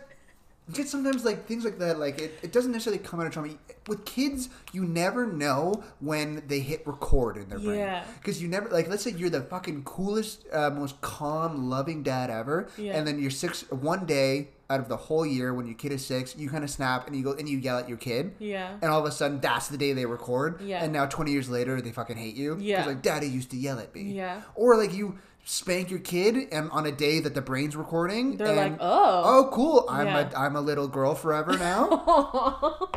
[0.73, 3.51] just sometimes like things like that, like it, it doesn't necessarily come out of trauma.
[3.87, 7.79] With kids, you never know when they hit record in their brain.
[7.79, 8.05] Yeah.
[8.21, 12.29] Because you never like, let's say you're the fucking coolest, uh, most calm, loving dad
[12.31, 12.97] ever, Yeah.
[12.97, 14.49] and then you're six one day.
[14.71, 17.17] out of the whole year when your kid is six, you kind of snap and
[17.17, 18.35] you go and you yell at your kid.
[18.39, 18.77] Yeah.
[18.83, 20.61] And all of a sudden, that's the day they record.
[20.61, 20.85] Yeah.
[20.85, 22.59] And now, 20 years later, they fucking hate you.
[22.61, 22.83] Yeah.
[22.83, 24.03] Because, like, daddy used to yell at me.
[24.13, 24.43] Yeah.
[24.55, 25.17] Or, like, you
[25.49, 28.37] spank your kid and on a day that the brain's recording.
[28.37, 29.23] They're and, like, oh.
[29.25, 29.87] Oh, cool!
[29.89, 30.31] I'm Yeah.
[30.31, 32.77] a I'm a little girl forever now.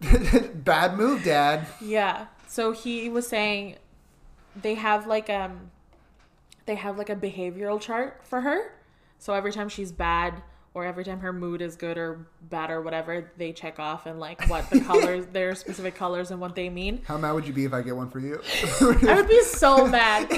[0.54, 1.66] Bad move, Dad.
[1.80, 2.26] Yeah.
[2.48, 3.76] So he was saying
[4.60, 5.70] they have like um
[6.66, 8.72] they have like a behavioral chart for her.
[9.18, 10.42] So every time she's bad
[10.72, 14.20] or every time her mood is good or bad or whatever, they check off and
[14.20, 17.02] like what the colors their specific colors and what they mean.
[17.04, 18.40] How mad would you be if I get one for you?
[18.80, 20.30] I would be so mad.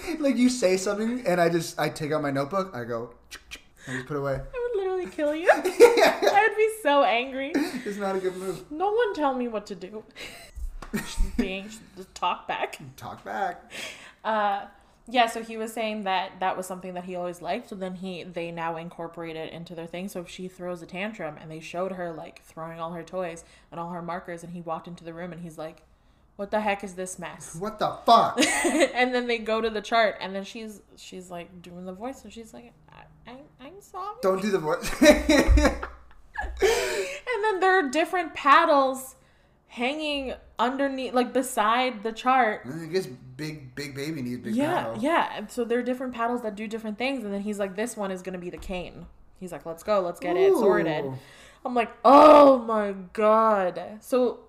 [0.20, 2.74] like you say something and I just I take out my notebook.
[2.74, 3.14] I go.
[3.88, 4.34] I just put it away.
[4.34, 5.50] I would literally kill you.
[5.50, 7.52] I would be so angry.
[7.54, 8.70] It's not a good move.
[8.70, 10.04] No one tell me what to do.
[10.94, 12.78] She's being just talk back.
[12.96, 13.72] Talk back.
[14.24, 14.66] Uh,
[15.10, 17.68] yeah, so he was saying that that was something that he always liked.
[17.68, 20.08] So then he they now incorporate it into their thing.
[20.08, 23.44] So if she throws a tantrum and they showed her like throwing all her toys
[23.70, 25.82] and all her markers, and he walked into the room and he's like,
[26.36, 28.40] "What the heck is this mess?" What the fuck?
[28.64, 32.22] and then they go to the chart, and then she's she's like doing the voice,
[32.24, 34.90] and she's like, I, I, "I'm sorry." Don't do the voice.
[37.40, 39.14] And then there are different paddles
[39.70, 42.62] hanging underneath, like beside the chart.
[42.66, 44.98] I guess big big baby needs big Yeah, paddle.
[45.02, 45.32] yeah.
[45.36, 47.96] And so there are different paddles that do different things, and then he's like, "This
[47.96, 49.06] one is gonna be the cane."
[49.38, 51.04] He's like, "Let's go, let's get it sorted."
[51.64, 54.40] I'm like, "Oh my god!" So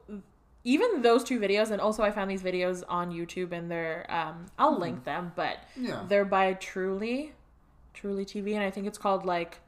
[0.64, 4.48] even those two videos, and also I found these videos on YouTube, and they're um,
[4.58, 6.04] I'll link them, but Yeah.
[6.08, 7.34] they're by Truly,
[7.94, 9.60] Truly TV, and I think it's called like,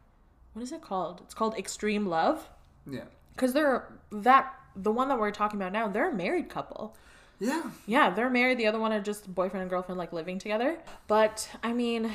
[0.54, 1.22] what is it called?
[1.24, 2.49] It's called Extreme Love,
[2.89, 3.06] Yeah.
[3.36, 5.88] because they're that the one that we're talking about now.
[5.88, 6.96] They're a married couple.
[7.40, 7.64] Yeah.
[7.86, 8.58] Yeah, they're married.
[8.58, 10.78] The other one are just boyfriend and girlfriend, like living together.
[11.08, 12.12] But I mean,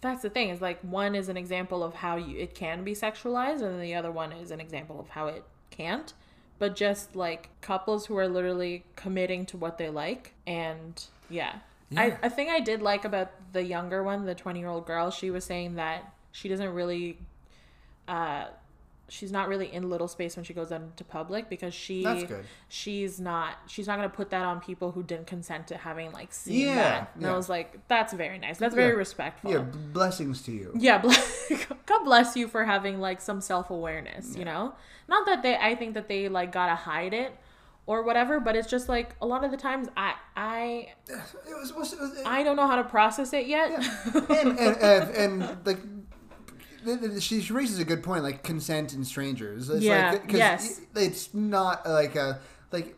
[0.00, 2.94] that's the thing is like one is an example of how you it can be
[2.94, 6.12] sexualized, and then the other one is an example of how it can't.
[6.58, 11.56] But just like couples who are literally committing to what they like, and yeah,
[11.90, 12.02] Yeah.
[12.02, 15.10] I I think I did like about the younger one, the twenty year old girl.
[15.10, 17.18] She was saying that she doesn't really.
[18.08, 18.46] Uh,
[19.10, 22.02] she's not really in little space when she goes out into public because she
[22.68, 26.32] she's not she's not gonna put that on people who didn't consent to having like
[26.32, 27.10] seen Yeah, that.
[27.14, 27.32] And yeah.
[27.32, 28.58] I was like, that's very nice.
[28.58, 28.98] That's very Yeah.
[28.98, 29.50] respectful.
[29.50, 29.58] Yeah.
[29.58, 30.72] Blessings to you.
[30.78, 31.02] Yeah,
[31.86, 34.36] God bless you for having like some self awareness.
[34.36, 34.74] You know,
[35.08, 35.56] not that they.
[35.56, 37.32] I think that they like gotta hide it
[37.86, 41.16] or whatever, but it's just like a lot of the times I I It
[41.58, 43.72] was, it was, it I don't know how to process it yet.
[44.14, 45.10] and, and, and,
[45.42, 45.78] and like
[47.20, 50.80] she she raises a good point like consent in strangers it's Yeah, like, yes.
[50.94, 52.40] it's not like a
[52.72, 52.96] like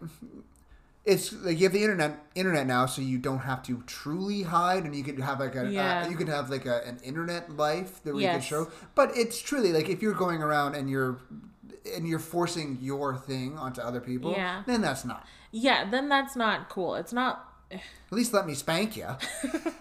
[1.05, 4.85] it's like you have the internet internet now so you don't have to truly hide
[4.85, 6.05] and you could have like a Yeah.
[6.05, 8.37] uh, you could have like a, an internet life that we Yes.
[8.37, 11.19] could show but it's truly like if you're going around and you're
[11.97, 14.63] and you're forcing your thing onto other people Yeah.
[14.67, 16.95] then that's not yeah, then that's not cool.
[16.95, 17.52] It's not.
[17.73, 19.07] At least let me spank you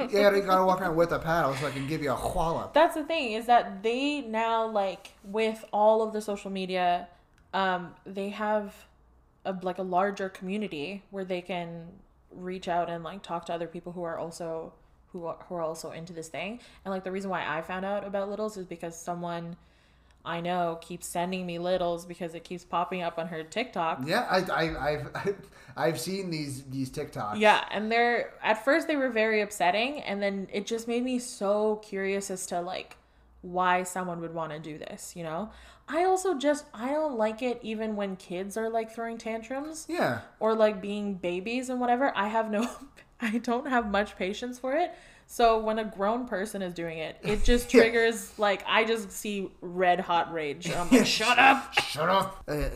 [0.10, 2.74] yeah, you gotta walk around with a paddle so i can give you a wallop
[2.74, 7.08] That's the thing is that they now like with all of the social media,
[7.54, 8.74] um, they have
[9.46, 11.88] a like a larger community where they can
[12.32, 14.74] reach out and like talk to other people who are also
[15.12, 16.60] who are, who are also into this thing.
[16.86, 19.58] And like the reason why I found out about littles is because someone
[20.24, 24.04] I know keeps sending me littles because it keeps popping up on her TikTok.
[24.06, 25.36] Yeah, I, I, I've,
[25.78, 27.40] I've seen these these TikToks.
[27.40, 31.20] Yeah, and they're at first they were very upsetting, and then it just made me
[31.20, 32.98] so curious as to like
[33.42, 35.16] why someone would want to do this.
[35.16, 35.50] You know,
[35.88, 40.22] I also just I don't like it even when kids are like throwing tantrums yeah,
[40.40, 42.14] or like being babies and whatever.
[42.16, 42.70] I have no,
[43.22, 44.92] I don't have much patience for it.
[45.32, 49.50] So when a grown person is doing it, it just triggers like I just see
[49.62, 50.70] red hot rage.
[50.70, 51.74] I'm like, shut up.
[51.74, 52.44] Shut up.
[52.50, 52.68] Uh,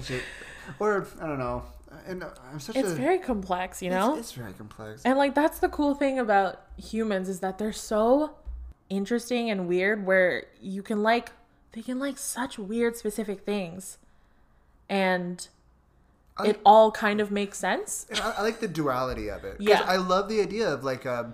[0.80, 1.64] or I don't know.
[2.08, 2.96] And uh, I'm such It's a.
[2.96, 4.16] very complex, you know.
[4.16, 5.02] it's, very complex.
[5.04, 8.38] And like that's the cool thing about humans is that they're so
[8.90, 11.34] interesting and weird where you can like
[11.74, 13.98] they can like such weird specific things
[14.88, 15.50] and
[16.38, 18.08] I- it all kind of makes sense.
[18.16, 19.58] I, I like the duality of it.
[19.60, 19.84] Yeah.
[19.86, 21.34] I love the idea of like, um,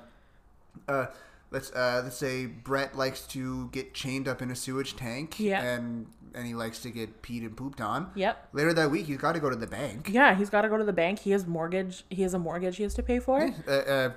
[0.91, 1.07] uh,
[1.51, 5.39] let's uh, let's say Brett likes to get chained up in a sewage tank.
[5.39, 5.61] Yeah.
[5.61, 8.11] And and he likes to get peed and pooped on.
[8.15, 8.49] Yep.
[8.53, 10.09] Later that week, he's got to go to the bank.
[10.09, 11.19] Yeah, he's got to go to the bank.
[11.19, 12.05] He has mortgage.
[12.09, 13.51] He has a mortgage he has to pay for.
[13.67, 14.11] Uh, uh,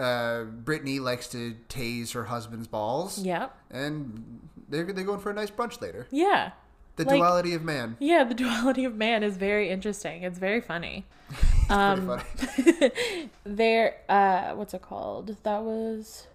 [0.00, 3.22] uh, Brittany likes to tase her husband's balls.
[3.22, 3.54] Yep.
[3.70, 6.06] And they're they're going for a nice brunch later.
[6.10, 6.52] Yeah.
[6.96, 7.96] The Like- duality of man.
[8.00, 10.22] Yeah, the duality of man is very interesting.
[10.22, 11.04] It's very funny.
[11.28, 13.30] Pretty Um, funny.
[13.44, 15.36] there uh what's it called?
[15.42, 16.26] That was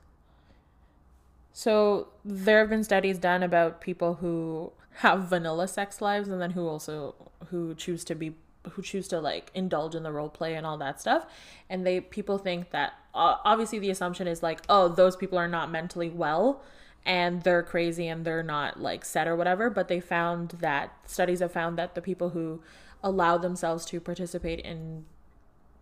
[1.54, 6.52] So there have been studies done about people who have vanilla sex lives and then
[6.52, 7.16] who also
[7.50, 8.36] who choose to be
[8.72, 11.26] who choose to like indulge in the role play and all that stuff
[11.70, 15.48] and they people think that uh, obviously the assumption is like oh those people are
[15.48, 16.62] not mentally well
[17.06, 21.40] and they're crazy and they're not like set or whatever but they found that studies
[21.40, 22.62] have found that the people who
[23.04, 25.04] allow themselves to participate in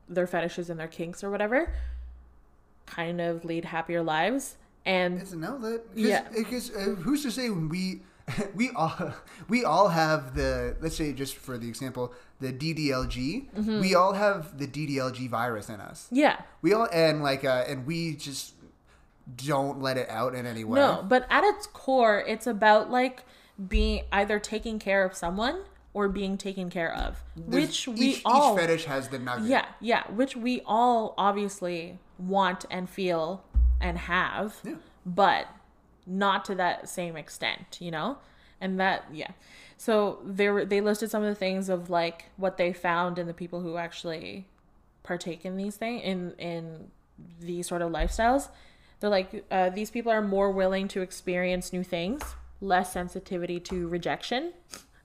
[0.07, 1.73] their fetishes and their kinks or whatever
[2.85, 5.83] kind of lead happier lives and Isn't no that?
[5.93, 6.25] Yeah.
[6.33, 8.01] Because uh, who's to say when we
[8.55, 9.13] we all
[9.49, 13.81] we all have the let's say just for the example the DDLG Mm-hmm.
[13.81, 16.07] we all have the DDLG virus in us.
[16.11, 18.53] yeah We all and like uh, and we just
[19.35, 20.79] don't let it out in any way.
[20.79, 23.23] No, but at its core, it's about like
[23.67, 25.61] being either taking care of someone
[25.93, 29.47] or being taken care of, There's- which we each, all each fetish has the nugget.
[29.47, 33.43] yeah yeah, which we all obviously want and feel
[33.81, 34.75] and have, Yeah.
[35.05, 35.47] but
[36.05, 38.17] not to that same extent, you know,
[38.61, 39.31] and that yeah.
[39.77, 43.27] So they were they listed some of the things of like what they found in
[43.27, 44.47] the people who actually
[45.03, 46.91] partake in these things in in
[47.39, 48.49] these sort of lifestyles
[48.99, 53.87] they're like uh, these people are more willing to experience new things less sensitivity to
[53.87, 54.53] rejection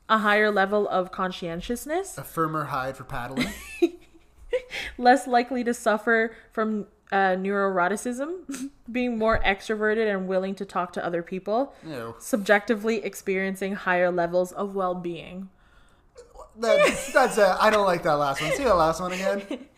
[0.08, 3.48] a higher level of conscientiousness A firmer hide for paddling.
[4.98, 11.04] less likely to suffer from uh, neuroeroticism being more extroverted and willing to talk to
[11.04, 12.14] other people Ew.
[12.18, 15.48] subjectively experiencing higher levels of well-being
[16.58, 18.52] That, that's I don't like that last one.
[18.52, 19.42] See the last one again.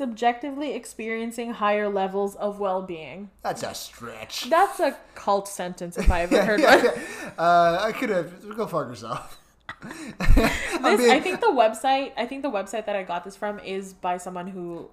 [0.00, 4.48] subjectively experiencing higher levels of well-being That's a stretch.
[4.48, 7.30] that's a cult sentence if i ever Yeah, heard yeah, one yeah.
[7.38, 9.38] Uh, I could have go fuck yourself.
[9.84, 12.12] This, being- I think the website.
[12.16, 14.88] I think the website that I got this from is by someone who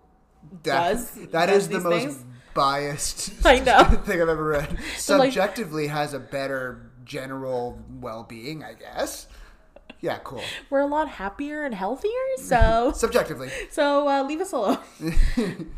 [0.64, 2.26] that, does- that does is the most things.
[2.54, 3.84] biased I know.
[4.06, 4.70] thing I've ever read.
[4.74, 9.28] like- Subjectively has a better general well-being, I guess.
[10.02, 10.44] Yeah, cool.
[10.70, 12.12] we're a lot happier and healthier.
[12.38, 14.78] So Subjectively, so uh, leave us alone.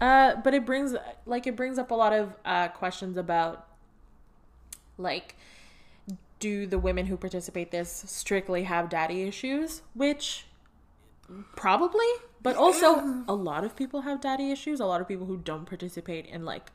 [0.02, 0.94] uh, but it brings
[1.26, 3.66] like it brings up a lot of uh, questions about
[4.98, 5.36] like
[6.40, 10.46] do the women who participate this strictly have daddy issues which
[11.56, 12.06] probably
[12.42, 15.66] but also a lot of people have daddy issues a lot of people who don't
[15.66, 16.72] participate in like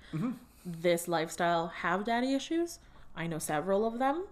[0.64, 2.78] this lifestyle have daddy issues
[3.16, 4.24] i know several of them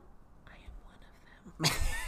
[0.49, 1.01] i am one of
[1.42, 1.42] them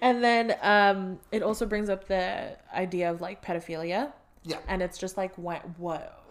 [0.00, 4.12] and then um it also brings up the idea of like pedophilia
[4.44, 4.58] yeah.
[4.68, 6.22] and it's just like what what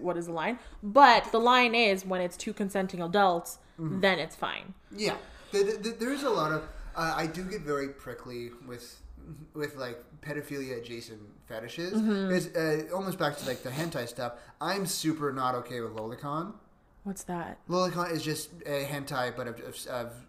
[0.00, 4.36] what is the line but the line is when it's two consenting adults then it's
[4.36, 5.16] fine Yeah,
[5.52, 6.62] there is a lot of.
[6.94, 9.00] Uh, I do get very prickly with
[9.54, 11.94] with like pedophilia adjacent fetishes.
[11.94, 12.32] Mm-hmm.
[12.32, 14.34] It's uh, almost back to like the hentai stuff.
[14.60, 16.52] I'm super not okay with lolicon.
[17.04, 20.26] what's that Lolicon is just a hentai, but of of of,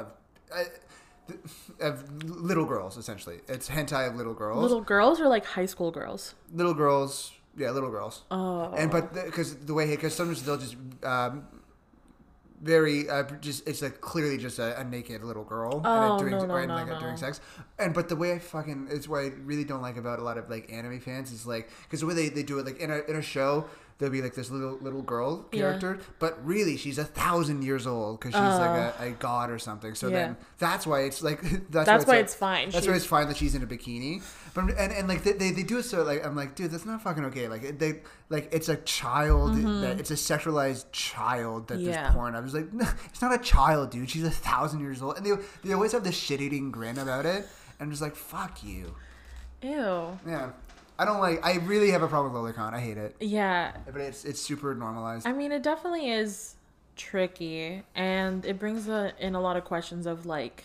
[0.00, 0.06] of,
[0.54, 0.64] uh,
[1.80, 3.40] of little girls essentially.
[3.48, 4.60] It's hentai of little girls.
[4.62, 7.32] little girls or like high school girls little girls.
[7.56, 8.22] Yeah, little girls.
[8.30, 11.44] oh And but because the way because sometimes they'll just um,
[12.62, 16.18] very uh, just it's like clearly just a, a naked little girl Oh, and it
[16.18, 16.98] during no, no, right, no, like, no.
[17.00, 17.40] during sex.
[17.78, 20.38] And but the way I fucking it's what I really don't like about a lot
[20.38, 22.90] of like anime fans is like because the way they, they do it like in
[22.90, 23.66] a in a show
[24.02, 25.60] there'll be like this little little girl Yeah.
[25.60, 29.58] character, but really she's a thousand years old because she's like a, a god or
[29.58, 29.94] something.
[29.94, 30.10] So Oh.
[30.10, 30.16] Yeah.
[30.26, 31.40] then that's why it's like
[31.70, 34.22] that's, that's why like- it's fine that's why it's fine that she's in a bikini.
[34.54, 36.84] But and, and like they, they, they do it so like I'm like dude that's
[36.84, 37.46] not fucking okay.
[37.48, 41.88] Like they like it's a child that it's a sexualized child that Mm-hmm.
[41.88, 42.02] Yeah.
[42.08, 42.34] this porn.
[42.34, 44.10] I was like no, it's not a child, dude.
[44.10, 45.32] She's a thousand years old, and they
[45.64, 47.46] they always have this shit eating grin about it.
[47.78, 48.94] And I'm just like fuck you.
[49.62, 50.50] ew Yeah,
[50.98, 51.44] I don't like.
[51.44, 52.72] I really have a problem with lolicon.
[52.74, 55.26] I hate it, yeah but it's it's super normalized.
[55.26, 56.56] i mean it definitely is
[56.96, 60.64] tricky and it brings a, in a lot of questions of like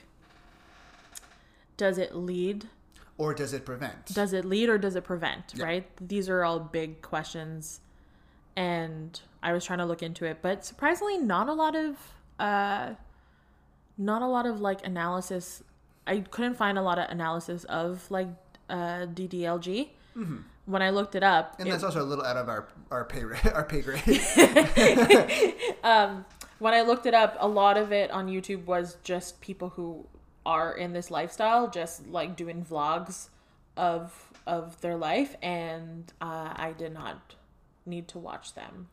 [1.78, 2.67] does it lead
[3.17, 4.05] or does it prevent?
[4.13, 5.65] does it lead or does it prevent Yeah.
[5.65, 7.80] right these are all big questions
[8.55, 11.95] and i was trying to look into it but surprisingly not a lot of
[12.39, 12.93] uh
[13.97, 15.63] not a lot of like analysis
[16.05, 18.28] i couldn't find a lot of analysis of like
[18.69, 19.89] uh ddlg
[20.65, 23.05] when i looked it up and it- that's also a little out of our our
[23.05, 24.01] pay our pay grade.
[26.59, 30.05] when I looked it up, a lot of it on YouTube was just people who
[30.45, 33.30] are in this lifestyle, just like doing vlogs
[33.76, 37.36] of of their life, and uh, I did not
[37.86, 38.88] need to watch them.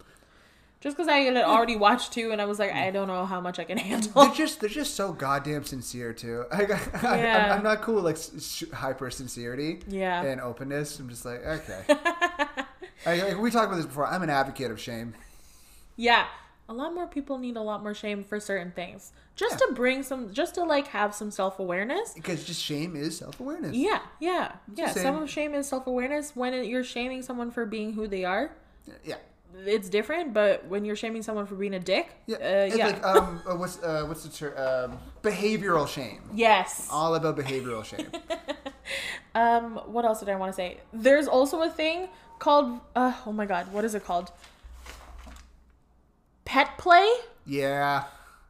[0.84, 3.40] Just because I had already watched two, and I was like, I don't know how
[3.40, 4.12] much I can handle.
[4.26, 6.44] they're just they're just so goddamn sincere too.
[6.52, 6.64] I,
[7.02, 7.46] I, Yeah.
[7.46, 10.22] I'm, I'm not cool with like hyper sincerity Yeah.
[10.22, 10.98] and openness.
[10.98, 11.84] I'm just like okay.
[13.06, 14.06] I, we talked about this before.
[14.06, 15.14] I'm an advocate of shame.
[15.96, 16.26] Yeah,
[16.68, 19.12] a lot more people need a lot more shame for certain things.
[19.36, 19.68] Just Yeah.
[19.68, 22.12] to bring some, just to like have some self awareness.
[22.12, 23.74] Because just shame is self awareness.
[23.74, 24.92] Yeah, yeah, yeah.
[24.92, 26.36] Some of shame is self awareness.
[26.36, 28.50] When you're shaming someone for being who they are,
[29.02, 29.16] Yeah.
[29.66, 30.32] It's different.
[30.34, 32.36] But when you're shaming someone for being a dick, Yeah.
[32.36, 32.86] uh, it's yeah.
[32.86, 36.20] like um uh, what's uh what's the term um behavioral shame.
[36.34, 36.88] yes.
[36.90, 38.06] All about behavioral shame.
[39.36, 40.76] Um, what else did I want to say?
[40.92, 44.30] There's also a thing called uh, oh my god, what is it called?
[46.44, 47.08] Pet play?
[47.46, 48.04] yeah.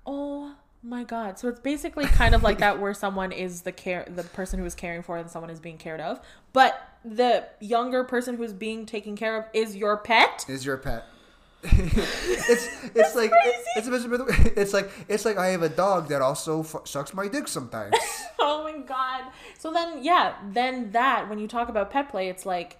[0.06, 1.38] Oh my god.
[1.38, 4.66] So it's basically kind of like that where someone is the care the person who
[4.66, 6.20] is caring for and someone is being cared of.
[6.52, 10.44] But the younger person who's being taken care of is your pet.
[10.48, 11.04] Is your pet.
[11.62, 16.62] it's it's like it's it's it's like it's like I have a dog that also
[16.62, 17.96] fu- sucks my dick sometimes.
[18.38, 19.24] oh my god.
[19.58, 22.76] So then yeah, then that when you talk about pet play, it's like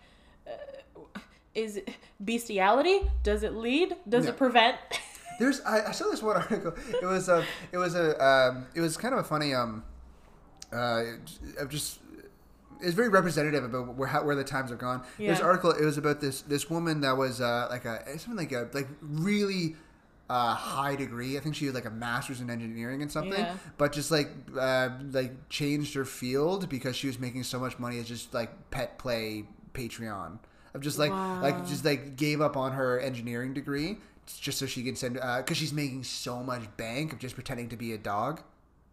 [0.47, 1.21] uh,
[1.55, 1.89] is it
[2.23, 3.01] bestiality?
[3.23, 3.97] Does it lead?
[4.07, 4.33] Does No.
[4.33, 4.77] it prevent?
[5.39, 6.75] There's I, I saw this one article.
[6.89, 9.85] It was a it was a um, it was kind of a funny um
[10.73, 11.03] uh
[11.69, 12.01] just
[12.81, 15.03] it's very representative about where how, where the times have gone.
[15.19, 15.71] There's an article.
[15.71, 18.89] It was about this this woman that was uh, like a something like a like
[19.01, 19.77] really
[20.29, 21.37] uh, high degree.
[21.37, 23.57] I think she had like a master's in engineering and something, Yeah.
[23.79, 24.29] but just like
[24.59, 28.71] uh, like changed her field because she was making so much money as just like
[28.71, 30.39] pet play Patreon.
[30.75, 34.83] Of just like like just like gave up on her engineering degree just so she
[34.83, 37.99] can send uh, because she's making so much bank of just pretending to be a
[37.99, 38.41] dog.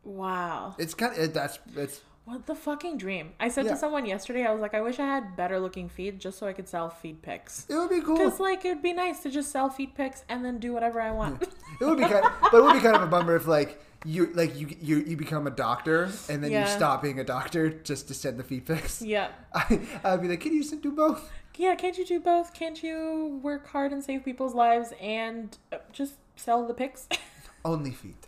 [0.04, 0.76] wow.
[0.78, 3.34] It's kind of that's it's What the fucking dream?
[3.40, 3.72] I said Yeah.
[3.72, 6.48] to someone yesterday, I was like, I wish I had better looking feed just so
[6.48, 7.66] I could sell feed pics.
[7.70, 8.18] it would be cool.
[8.18, 11.12] Because, like, it'd be nice to just sell feed pics and then do whatever I
[11.12, 11.42] want.
[11.82, 13.82] It would be kind, of, but it would be kind of a bummer if like
[14.06, 17.70] you like you you, you become a doctor and then you stop being a doctor
[17.70, 19.02] just to send the feed pics.
[19.02, 19.30] yeah.
[19.54, 21.32] I, I'd be like, can you do both?
[21.62, 22.55] Yeah, can't you do both?
[22.55, 27.07] Can't you work hard and save people's lives and uh, just sell the pics?
[27.64, 28.26] Only feet.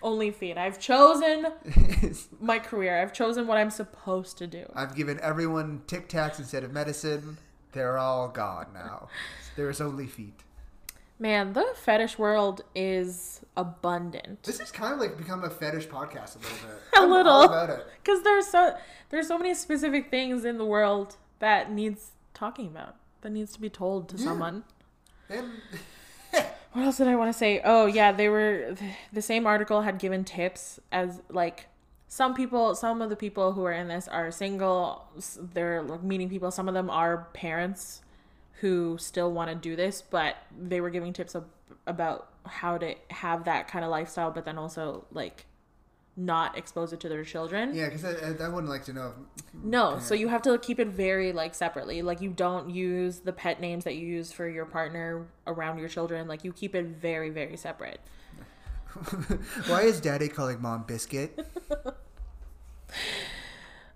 [0.00, 0.56] Only feet.
[0.56, 1.48] I've chosen
[2.40, 3.02] my career.
[3.02, 4.70] I've chosen what I'm supposed to do.
[4.72, 7.38] I've given everyone Tic Tacs instead of medicine.
[7.72, 9.08] They're all gone now.
[9.56, 10.44] There is only feet.
[11.18, 14.44] Man, the fetish world is abundant.
[14.44, 16.78] This has kind of like become a fetish podcast a little bit.
[16.96, 17.42] A I'm little.
[17.42, 17.84] about it.
[18.00, 18.76] Because there's so
[19.08, 22.96] there's so many specific things in the world that needs talking about.
[23.20, 24.24] That needs to be told to Yeah.
[24.24, 24.64] someone.
[25.28, 25.50] And
[26.72, 27.60] What else did I want to say?
[27.64, 28.74] Oh yeah, they were
[29.12, 31.66] the same article had given tips as like
[32.08, 35.04] some people, some of the people who are in this are single.
[35.54, 36.50] They're like meeting people.
[36.50, 38.02] Some of them are parents
[38.60, 41.48] who still want to do this, but they were giving tips ab-
[41.86, 45.46] about how to have that kind of lifestyle, but then also like
[46.20, 47.74] not expose it to their children.
[47.74, 49.14] yeah, because I, I, I wouldn't like to know.
[49.36, 52.02] If, No, so you have to keep it very like separately.
[52.02, 55.88] Like you don't use the pet names that you use for your partner around your
[55.88, 56.28] children.
[56.28, 58.00] Like you keep it very very separate.
[59.66, 61.46] Why is Daddy calling Mom Biscuit?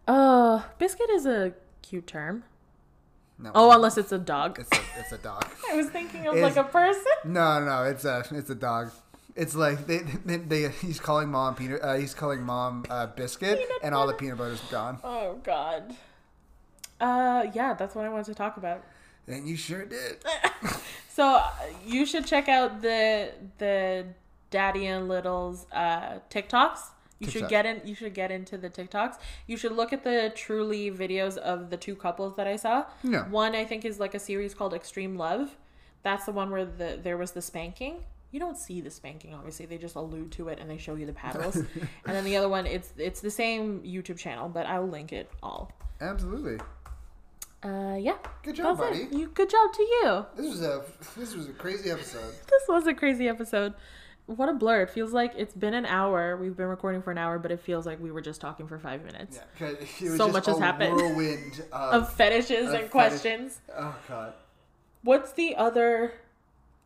[0.06, 2.44] Uh, biscuit is a cute term.
[3.38, 3.50] No.
[3.54, 4.58] Oh, unless it's a dog.
[4.60, 5.46] it's a it's a dog.
[5.70, 7.12] I was thinking of like a person.
[7.24, 8.90] No, no, it's a it's a dog.
[9.37, 13.59] It's like they, they, they he's calling mom peanut uh, he's calling mom uh, biscuit
[13.59, 14.99] Peanut and all the peanut butter's gone.
[15.03, 15.95] Oh God.
[17.01, 18.85] Uh, yeah, that's what I wanted to talk about.
[19.26, 20.18] And you sure did.
[21.14, 21.41] So
[21.87, 24.05] you should check out the the
[24.51, 26.80] Daddy and Little's uh, TikToks.
[27.20, 27.82] You should get in.
[27.85, 29.18] You should get into the TikToks.
[29.47, 32.87] You should look at the Truly videos of the two couples that I saw.
[33.05, 33.28] Yeah.
[33.28, 35.57] One I think is like a series called Extreme Love.
[36.03, 38.03] That's the one where the there was the spanking.
[38.35, 39.64] You don't see the spanking, obviously.
[39.66, 41.55] They just allude to it and they show you the paddles.
[41.55, 41.66] and
[42.05, 45.70] then the other one, it's it's the same YouTube channel, but I'll link it all.
[46.01, 46.59] Absolutely.
[47.62, 48.16] Uh, yeah.
[48.43, 49.03] Good job, buddy.
[49.03, 49.12] it.
[49.12, 50.26] You good job to you.
[50.37, 50.82] This was a
[51.16, 52.35] this was a crazy episode.
[52.51, 53.72] This was a crazy episode.
[54.26, 54.82] What a blur.
[54.82, 56.37] It feels like it's been an hour.
[56.37, 58.80] We've been recording for an hour, but it feels like we were just talking for
[58.80, 59.37] five minutes.
[59.37, 60.97] Yeah, 'cause it was So much has happened.
[60.97, 63.61] Whirlwind of, Of fetishes Of and fetish- questions.
[63.76, 64.32] oh god.
[65.03, 66.14] What's the other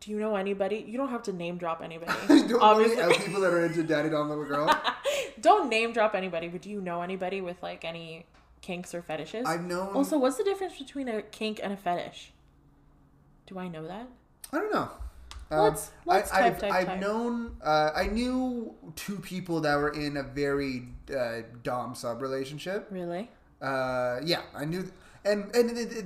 [0.01, 0.85] do you know anybody?
[0.87, 2.13] You don't have to name drop anybody.
[2.29, 3.27] Dom't Obviously.
[3.27, 4.71] people that are into Daddy Don Little Girl.
[5.41, 8.27] don't name drop anybody, but do you know anybody with like any
[8.61, 9.47] kinks or fetishes?
[9.47, 9.95] I've known.
[9.95, 12.33] Also, what's the difference between a kink and a fetish?
[13.47, 14.09] Do I know that?
[14.53, 14.91] I don't know.
[15.51, 17.57] Let's- let's I, type, I've, type, known.
[17.63, 22.87] Uh, I knew two people that were in a very uh, dom sub relationship.
[22.91, 23.31] Really?
[23.61, 24.91] Uh, yeah, I knew,
[25.29, 26.05] and and it-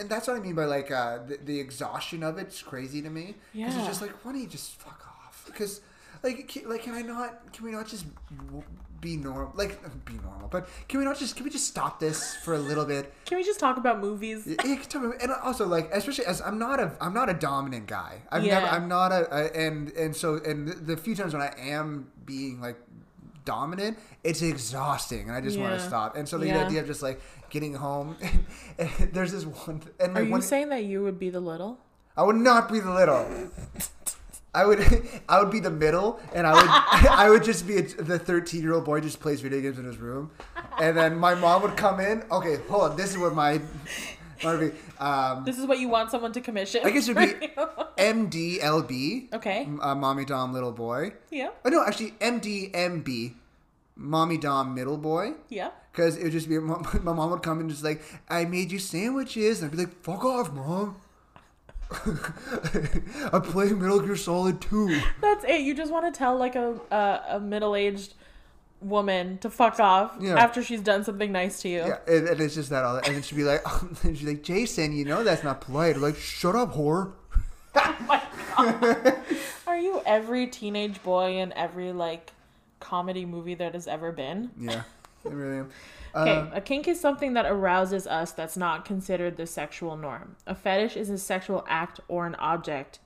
[0.00, 3.10] and that's what I mean by like uh, the, the exhaustion of it's crazy to
[3.10, 3.34] me.
[3.52, 3.78] Because Yeah.
[3.78, 5.44] it's just like, why don't you just fuck off?
[5.46, 5.80] Because
[6.22, 7.52] like, can, like, can I not?
[7.52, 8.04] Can we not just
[9.00, 9.52] be normal?
[9.56, 12.58] Like be normal, but can we not just can we just stop this for a
[12.58, 13.12] little bit?
[13.26, 14.46] Can we just talk about movies?
[14.46, 17.34] Yeah, can tell me- and also like especially as I'm not a I'm not a
[17.34, 18.22] dominant guy.
[18.30, 18.60] I've Yeah.
[18.60, 22.12] never I'm not a, a and and so and the few times when I am
[22.24, 22.76] being like
[23.44, 26.16] dominant, it's exhausting, and I just want to stop.
[26.16, 26.64] And so the Yeah.
[26.64, 27.20] idea of just like
[27.50, 28.16] getting home,
[28.78, 31.78] and, there's this one, and Are you one, saying that you would be the little?
[32.16, 33.26] I would not be the little.
[34.54, 34.80] I would,
[35.30, 36.68] I would be the middle, and I would,
[37.10, 40.30] I would just be a, the thirteen-year-old boy just plays video games in his room,
[40.78, 42.22] and then my mom would come in.
[42.30, 43.62] Okay, hold on, this is what my,
[44.42, 44.72] be.
[44.98, 46.82] Um, This is what you want someone to commission.
[46.84, 47.48] I guess it'd be-
[47.98, 49.68] MDLB, okay.
[49.80, 51.12] uh, mommy dom little boy.
[51.30, 51.50] Yeah.
[51.64, 53.34] Oh no, actually MDMB,
[53.96, 55.34] mommy dom middle boy.
[55.48, 55.70] Yeah.
[55.92, 58.78] Because it would just be my mom would come and just like, I made you
[58.78, 60.96] sandwiches, and I'd be like, fuck off, mom.
[63.32, 64.98] I'm playing Metal Gear Solid 2.
[65.20, 65.60] That's it.
[65.60, 68.14] You just want to tell like a a, a middle aged
[68.82, 70.34] woman to fuck off Yeah.
[70.34, 71.78] after she's done something nice to you.
[71.78, 72.94] Yeah, and, and it's just that all.
[72.96, 73.06] That.
[73.06, 73.62] And then she'd be like,
[74.04, 75.96] and she'd be like, Jason, you know that's not polite.
[75.96, 77.12] I'm like, shut up, whore.
[77.74, 78.22] Oh my
[78.54, 79.16] god.
[79.66, 82.32] Are you every teenage boy in every like
[82.80, 84.50] comedy movie that has ever been?
[84.58, 84.82] Yeah,
[85.24, 85.70] I really am.
[86.14, 90.36] Okay, Uh, a kink is something that arouses us that's not considered the sexual norm.
[90.46, 92.98] A fetish is a sexual act or an object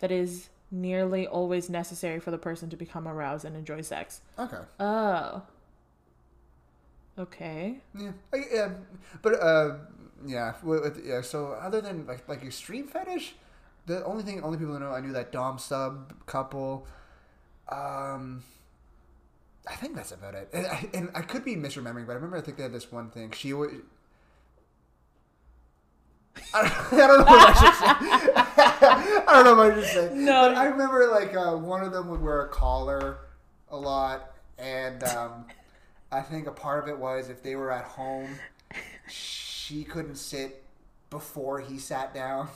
[0.00, 4.20] that is nearly always necessary for the person to become aroused and enjoy sex.
[4.38, 4.58] okay.
[4.80, 5.42] Oh.
[7.18, 7.78] Okay.
[7.98, 8.68] Yeah, I, yeah,
[9.22, 9.78] but uh,
[10.24, 11.20] yeah, with, with, yeah.
[11.20, 13.34] So other than like like extreme fetish,
[13.86, 16.86] the only thing, only people know, I knew that dom sub couple.
[17.68, 18.44] Um,
[19.68, 22.36] I think that's about it, and I, and I could be misremembering, but I remember
[22.36, 23.32] I think they had this one thing.
[23.32, 23.72] She was.
[26.54, 27.74] I don't, I don't know what I should
[28.54, 28.57] say.
[28.80, 30.10] I don't know what I just say.
[30.14, 30.48] No.
[30.48, 33.18] But I remember like uh, one of them would wear a collar
[33.70, 35.46] a lot, and um,
[36.12, 38.28] I think a part of it was if they were at home,
[39.08, 40.62] she couldn't sit
[41.10, 42.48] before he sat down.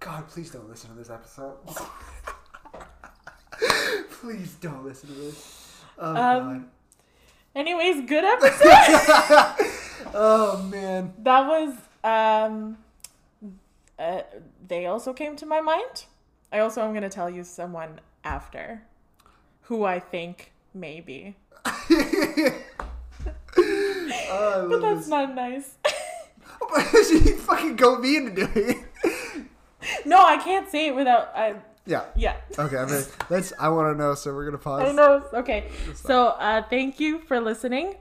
[0.00, 1.56] God, please don't listen to this episode.
[4.10, 5.80] please don't listen to this.
[5.98, 6.68] Oh, Um,
[7.54, 9.68] Anyways, good episode.
[10.14, 11.14] Oh man.
[11.18, 12.76] that was um
[14.02, 14.22] uh,
[14.66, 16.06] they also came to my mind.
[16.52, 18.82] I also am going to tell you someone after
[19.62, 21.36] who I think maybe.
[24.34, 25.08] Oh, But that's this.
[25.08, 25.74] not nice.
[27.08, 30.06] she fucking goat me into doing it.
[30.06, 32.04] no, I can't say it without I Yeah.
[32.16, 32.36] yeah.
[32.58, 32.76] Okay.
[32.76, 33.04] Ready.
[33.28, 33.52] Let's.
[33.58, 34.14] I want to know.
[34.14, 34.88] So we're gonna pause.
[34.88, 35.22] I know.
[35.34, 35.68] Okay.
[35.94, 37.96] So, uh thank you for listening.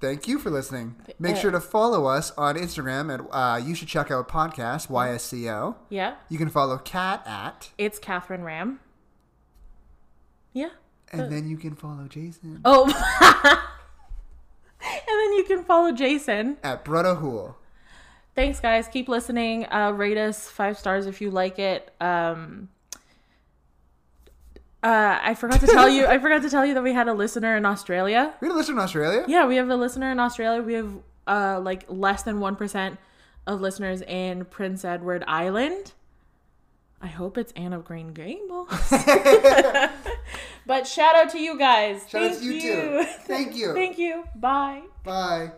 [0.00, 0.94] Thank you for listening.
[1.18, 4.88] Make Uh, sure to follow us on Instagram at uh, you should check out podcast
[4.88, 5.74] YSCO.
[5.88, 6.14] Yeah.
[6.28, 8.80] You can follow Kat at, It's Catherine Ram.
[10.52, 10.70] Yeah.
[11.12, 12.84] and then you can follow Jason Oh.
[14.80, 16.58] and then you can follow Jason.
[16.62, 17.56] at Brother Hool.
[18.34, 18.86] Thanks, guys.
[18.88, 19.66] Keep listening.
[19.72, 21.92] Uh, rate us five stars if you like it.
[22.00, 22.68] Um,
[24.82, 26.06] uh, I forgot to tell you.
[26.06, 28.34] I forgot to tell you that we had a listener in Australia.
[28.40, 29.24] We had a listener in Australia.
[29.26, 30.62] Yeah, we have a listener in Australia.
[30.62, 30.92] We have
[31.26, 32.98] uh, like less than one percent
[33.46, 35.92] of listeners in Prince Edward Island.
[37.00, 38.68] I hope it's Anne of Green Gables.
[40.66, 42.08] but shout out to you guys.
[42.08, 43.04] Shout out Thank to you too.
[43.20, 43.72] Thank you.
[43.74, 44.24] Thank you.
[44.34, 44.82] Bye.
[45.04, 45.52] Bye.